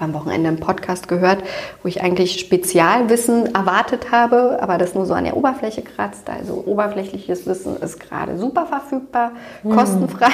[0.00, 1.42] am Wochenende einen Podcast gehört,
[1.82, 6.28] wo ich eigentlich Spezialwissen erwartet habe, aber das nur so an der Oberfläche kratzt.
[6.28, 9.32] Also oberflächliches Wissen ist gerade super verfügbar,
[9.62, 9.76] mhm.
[9.76, 10.32] kostenfrei.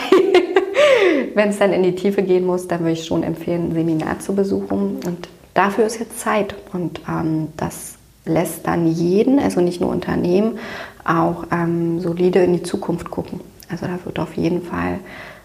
[1.34, 4.18] Wenn es dann in die Tiefe gehen muss, dann würde ich schon empfehlen, ein Seminar
[4.20, 5.00] zu besuchen.
[5.06, 6.54] Und dafür ist jetzt Zeit.
[6.72, 7.94] Und ähm, das
[8.24, 10.58] lässt dann jeden, also nicht nur Unternehmen,
[11.04, 13.40] auch ähm, solide in die Zukunft gucken.
[13.70, 14.98] Also da wird auf jeden Fall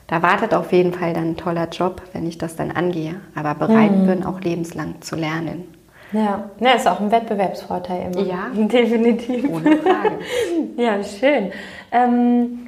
[0.08, 3.56] da wartet auf jeden Fall dann ein toller Job, wenn ich das dann angehe, aber
[3.56, 4.08] bereit mhm.
[4.08, 5.66] bin, auch lebenslang zu lernen.
[6.14, 8.26] Ja, ja ist auch ein Wettbewerbsvorteil immer.
[8.26, 9.50] Ja, definitiv.
[9.50, 10.20] Ohne Frage.
[10.78, 11.52] ja, schön.
[11.92, 12.67] Ähm,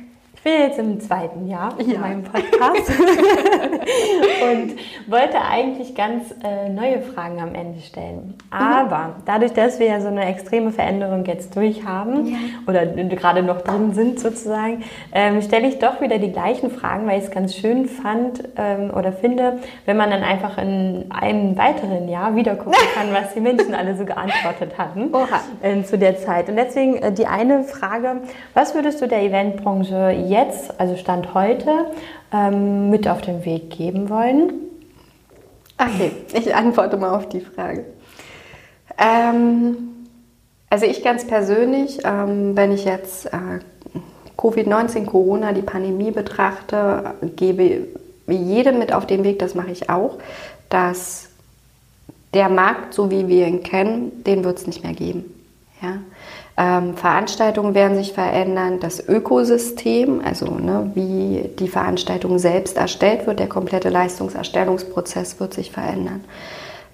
[0.50, 2.00] bin jetzt im zweiten Jahr in ja.
[2.00, 2.90] meinem Podcast
[4.42, 4.76] und
[5.08, 8.36] wollte eigentlich ganz äh, neue Fragen am Ende stellen.
[8.50, 12.38] Aber dadurch, dass wir ja so eine extreme Veränderung jetzt durchhaben ja.
[12.68, 14.84] oder gerade noch drin sind sozusagen,
[15.14, 18.92] ähm, stelle ich doch wieder die gleichen Fragen, weil ich es ganz schön fand ähm,
[18.96, 23.42] oder finde, wenn man dann einfach in einem weiteren Jahr wieder gucken kann, was die
[23.42, 25.12] Menschen alle so geantwortet hatten
[25.62, 26.50] äh, zu der Zeit.
[26.50, 28.22] Und deswegen äh, die eine Frage,
[28.54, 30.39] was würdest du der Eventbranche jetzt,
[30.78, 31.86] also Stand heute,
[32.34, 34.54] ähm, mit auf den Weg geben wollen?
[35.78, 37.86] Okay, ich antworte mal auf die Frage.
[38.98, 39.78] Ähm,
[40.70, 43.60] also ich ganz persönlich, ähm, wenn ich jetzt äh,
[44.38, 47.88] Covid-19, Corona, die Pandemie betrachte, gebe
[48.28, 50.18] jedem mit auf den Weg, das mache ich auch,
[50.70, 51.30] dass
[52.34, 55.26] der Markt, so wie wir ihn kennen, den wird es nicht mehr geben.
[55.82, 55.98] Ja?
[56.62, 63.40] Ähm, Veranstaltungen werden sich verändern, das Ökosystem, also ne, wie die Veranstaltung selbst erstellt wird,
[63.40, 66.26] der komplette Leistungserstellungsprozess wird sich verändern.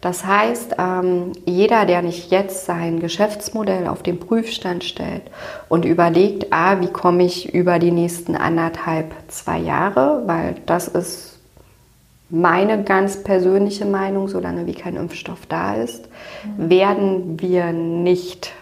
[0.01, 5.24] Das heißt, ähm, jeder, der nicht jetzt sein Geschäftsmodell auf den Prüfstand stellt
[5.68, 11.39] und überlegt, ah, wie komme ich über die nächsten anderthalb, zwei Jahre, weil das ist
[12.30, 16.07] meine ganz persönliche Meinung, solange wie kein Impfstoff da ist,
[16.43, 16.70] mhm.
[16.70, 18.53] werden wir nicht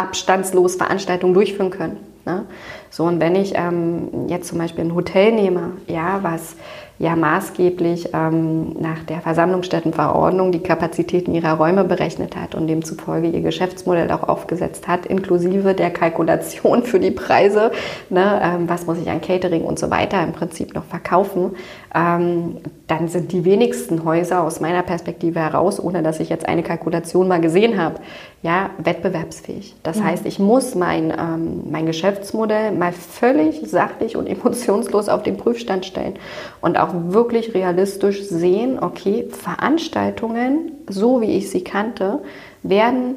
[0.00, 1.96] abstandslos Veranstaltungen durchführen können.
[2.24, 2.44] Ne?
[2.90, 6.56] So, und wenn ich ähm, jetzt zum Beispiel ein Hotel nehme, ja, was
[7.00, 13.40] ja maßgeblich ähm, nach der Versammlungsstättenverordnung die Kapazitäten ihrer Räume berechnet hat und demzufolge ihr
[13.40, 17.72] Geschäftsmodell auch aufgesetzt hat, inklusive der Kalkulation für die Preise,
[18.10, 21.56] ne, ähm, was muss ich an Catering und so weiter im Prinzip noch verkaufen,
[21.94, 26.62] ähm, dann sind die wenigsten Häuser aus meiner Perspektive heraus, ohne dass ich jetzt eine
[26.62, 27.94] Kalkulation mal gesehen habe,
[28.42, 29.74] ja, wettbewerbsfähig.
[29.82, 30.04] Das ja.
[30.04, 35.84] heißt, ich muss mein, ähm, mein Geschäftsmodell mal völlig sachlich und emotionslos auf den Prüfstand
[35.84, 36.14] stellen
[36.60, 42.22] und auch wirklich realistisch sehen, okay, Veranstaltungen, so wie ich sie kannte,
[42.62, 43.16] werden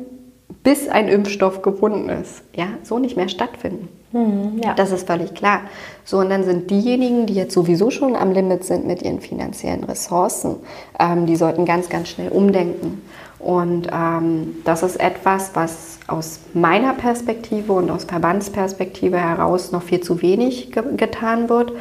[0.61, 3.89] bis ein Impfstoff gefunden ist, ja, so nicht mehr stattfinden.
[4.11, 4.73] Mhm, ja.
[4.75, 5.61] Das ist völlig klar.
[6.05, 9.83] So, und dann sind diejenigen, die jetzt sowieso schon am Limit sind mit ihren finanziellen
[9.83, 10.57] Ressourcen,
[10.99, 13.01] ähm, die sollten ganz, ganz schnell umdenken.
[13.43, 19.99] Und ähm, das ist etwas, was aus meiner Perspektive und aus Verbandsperspektive heraus noch viel
[19.99, 21.73] zu wenig ge getan wird.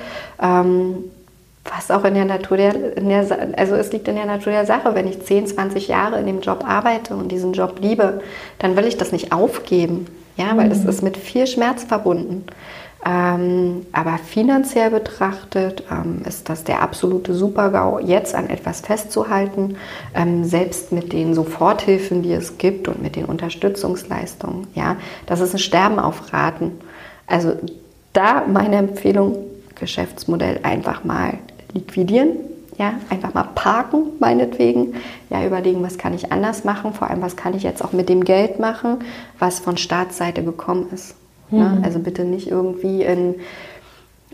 [0.43, 1.05] Ähm,
[1.65, 3.25] was auch in der Natur der, in der,
[3.57, 6.41] also es liegt in der Natur der Sache, wenn ich 10, 20 Jahre in dem
[6.41, 8.21] Job arbeite und diesen Job liebe,
[8.59, 10.89] dann will ich das nicht aufgeben, ja, weil es mhm.
[10.89, 12.45] ist mit viel Schmerz verbunden.
[13.05, 19.77] Ähm, aber finanziell betrachtet ähm, ist das der absolute Supergau, jetzt an etwas festzuhalten,
[20.15, 24.69] ähm, selbst mit den Soforthilfen, die es gibt und mit den Unterstützungsleistungen.
[24.75, 24.97] Ja,
[25.27, 26.79] das ist ein Sterben auf Raten.
[27.27, 27.57] Also
[28.13, 29.37] da meine Empfehlung,
[29.75, 31.39] Geschäftsmodell einfach mal
[31.73, 32.37] liquidieren,
[32.79, 34.95] ja, einfach mal parken, meinetwegen.
[35.29, 38.09] Ja, überlegen, was kann ich anders machen, vor allem, was kann ich jetzt auch mit
[38.09, 39.01] dem Geld machen,
[39.41, 41.17] was von Staatsseite gekommen ist.
[41.53, 41.77] Ne?
[41.79, 41.85] Mhm.
[41.85, 43.37] Also bitte nicht irgendwie in,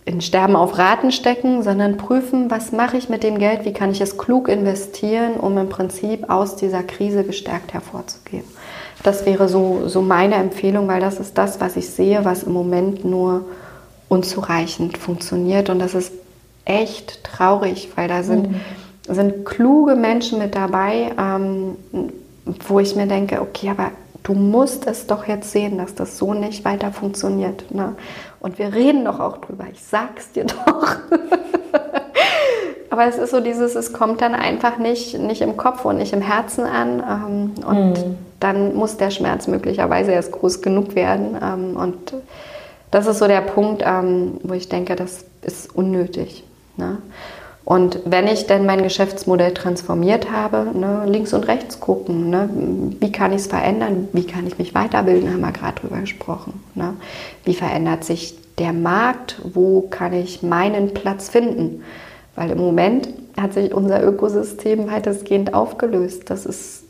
[0.05, 3.91] in Sterben auf Raten stecken, sondern prüfen, was mache ich mit dem Geld, wie kann
[3.91, 8.45] ich es klug investieren, um im Prinzip aus dieser Krise gestärkt hervorzugehen.
[9.03, 12.53] Das wäre so, so meine Empfehlung, weil das ist das, was ich sehe, was im
[12.53, 13.45] Moment nur
[14.09, 15.71] unzureichend funktioniert.
[15.71, 16.12] Und das ist
[16.64, 18.61] echt traurig, weil da sind, mhm.
[19.09, 21.77] sind kluge Menschen mit dabei, ähm,
[22.66, 23.91] wo ich mir denke, okay, aber
[24.23, 27.73] du musst es doch jetzt sehen, dass das so nicht weiter funktioniert.
[27.75, 27.95] Ne?
[28.41, 30.97] Und wir reden doch auch drüber, ich sag's dir doch.
[32.91, 36.12] Aber es ist so dieses, es kommt dann einfach nicht, nicht im Kopf und nicht
[36.12, 37.01] im Herzen an.
[37.01, 38.19] Ähm, und mhm.
[38.41, 41.37] dann muss der Schmerz möglicherweise erst groß genug werden.
[41.41, 42.14] Ähm, und
[42.91, 46.45] das ist so der Punkt, ähm, wo ich denke, das ist unnötig.
[46.77, 46.99] Ne?
[47.69, 52.49] Und wenn ich denn mein Geschäftsmodell transformiert habe, ne, links und rechts gucken, ne,
[52.99, 56.62] wie kann ich es verändern, wie kann ich mich weiterbilden, haben wir gerade drüber gesprochen.
[56.75, 56.95] Ne?
[57.45, 61.85] Wie verändert sich der Markt, wo kann ich meinen Platz finden?
[62.37, 66.31] Weil im Moment hat sich unser Ökosystem weitestgehend aufgelöst.
[66.31, 66.85] Das ist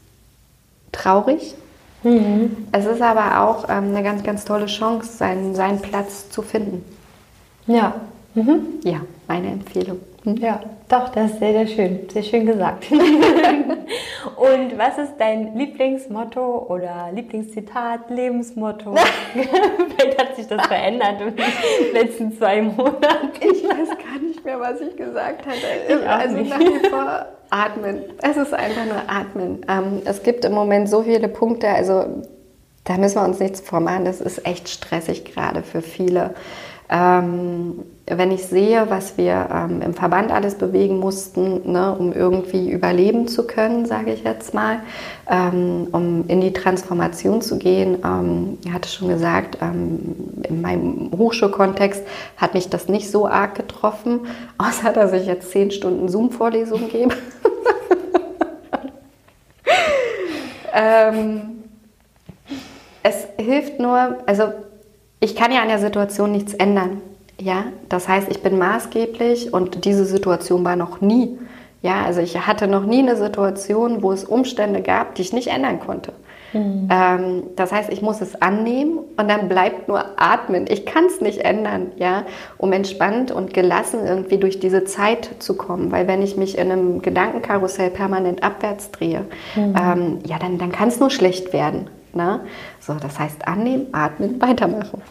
[0.93, 1.57] traurig.
[2.05, 2.57] Mhm.
[2.71, 6.85] Es ist aber auch ähm, eine ganz, ganz tolle Chance, seinen, seinen Platz zu finden.
[7.67, 7.95] Ja.
[8.37, 8.61] Mhm.
[8.85, 9.99] Ja, meine Empfehlung.
[10.25, 12.09] Ja, doch, das ist sehr, sehr schön.
[12.13, 12.91] Sehr schön gesagt.
[12.91, 18.95] und was ist dein Lieblingsmotto oder Lieblingszitat, Lebensmotto?
[19.33, 23.31] Vielleicht hat sich das verändert in den letzten zwei Monaten.
[23.41, 25.57] Ich weiß gar nicht mehr, was ich gesagt hatte.
[25.89, 28.05] Ich also nach wie vor atmen.
[28.21, 29.65] Es ist einfach nur atmen.
[29.69, 32.23] Ähm, es gibt im Moment so viele Punkte, also
[32.85, 34.05] da müssen wir uns nichts vormachen.
[34.05, 36.35] Das ist echt stressig gerade für viele.
[36.91, 42.71] Ähm, wenn ich sehe, was wir ähm, im Verband alles bewegen mussten, ne, um irgendwie
[42.71, 44.81] überleben zu können, sage ich jetzt mal,
[45.29, 47.99] ähm, um in die Transformation zu gehen.
[48.05, 50.17] Ähm, ich hatte schon gesagt, ähm,
[50.49, 52.03] in meinem Hochschulkontext
[52.37, 54.21] hat mich das nicht so arg getroffen,
[54.59, 57.15] außer dass ich jetzt zehn Stunden Zoom-Vorlesung gebe.
[60.81, 61.65] Ähm,
[63.03, 64.53] es hilft nur, also
[65.19, 67.01] ich kann ja an der Situation nichts ändern.
[67.41, 71.39] Ja, das heißt, ich bin maßgeblich und diese Situation war noch nie.
[71.83, 75.49] Ja, also ich hatte noch nie eine Situation, wo es Umstände gab, die ich nicht
[75.49, 76.13] ändern konnte.
[76.53, 76.89] Mhm.
[76.91, 80.67] Ähm, das heißt, ich muss es annehmen und dann bleibt nur atmen.
[80.69, 82.25] Ich kann es nicht ändern, ja,
[82.57, 85.93] um entspannt und gelassen irgendwie durch diese Zeit zu kommen.
[85.93, 89.75] Weil wenn ich mich in einem Gedankenkarussell permanent abwärts drehe, mhm.
[89.81, 91.89] ähm, ja, dann, dann kann es nur schlecht werden.
[92.13, 92.41] Ne?
[92.81, 95.03] So, das heißt annehmen, atmen, weitermachen.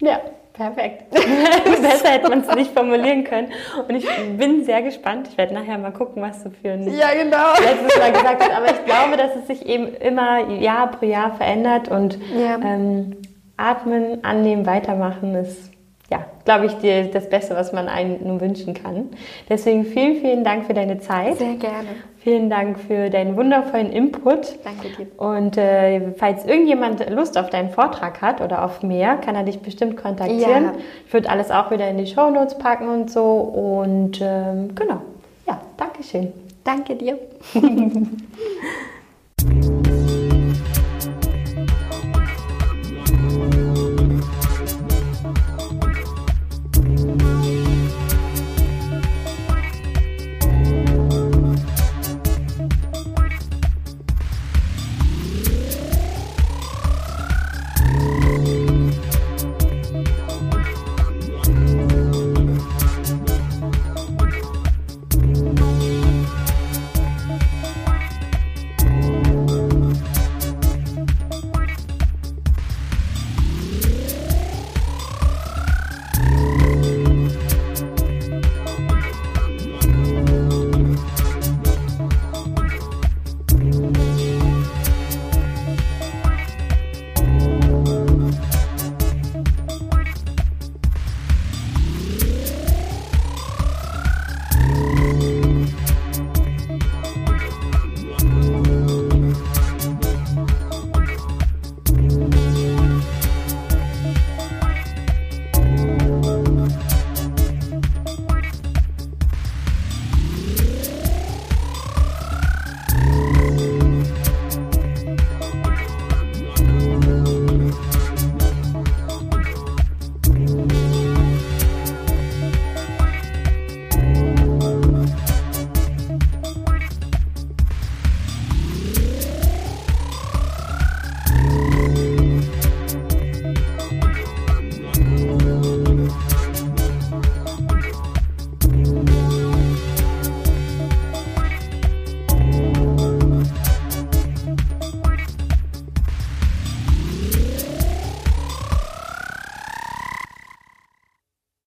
[0.00, 0.18] Ja.
[0.54, 1.10] Perfekt.
[1.10, 3.48] Besser hätte man es nicht formulieren können.
[3.88, 4.06] Und ich
[4.38, 5.28] bin sehr gespannt.
[5.28, 7.54] Ich werde nachher mal gucken, was du für ein ja, genau.
[7.60, 8.56] letztes Mal gesagt hast.
[8.56, 12.54] Aber ich glaube, dass es sich eben immer Jahr pro Jahr verändert und ja.
[12.64, 13.16] ähm,
[13.56, 15.73] atmen, annehmen, weitermachen ist
[16.10, 19.08] ja, glaube ich, dir das Beste, was man einem nur wünschen kann.
[19.48, 21.38] Deswegen vielen, vielen Dank für deine Zeit.
[21.38, 21.88] Sehr gerne.
[22.18, 24.58] Vielen Dank für deinen wundervollen Input.
[24.64, 25.06] Danke dir.
[25.18, 29.60] Und äh, falls irgendjemand Lust auf deinen Vortrag hat oder auf mehr, kann er dich
[29.60, 30.64] bestimmt kontaktieren.
[30.64, 30.72] Ja.
[31.06, 33.22] Ich würde alles auch wieder in die Show Notes packen und so.
[33.22, 35.00] Und ähm, genau.
[35.46, 36.32] Ja, Dankeschön.
[36.64, 37.18] Danke dir.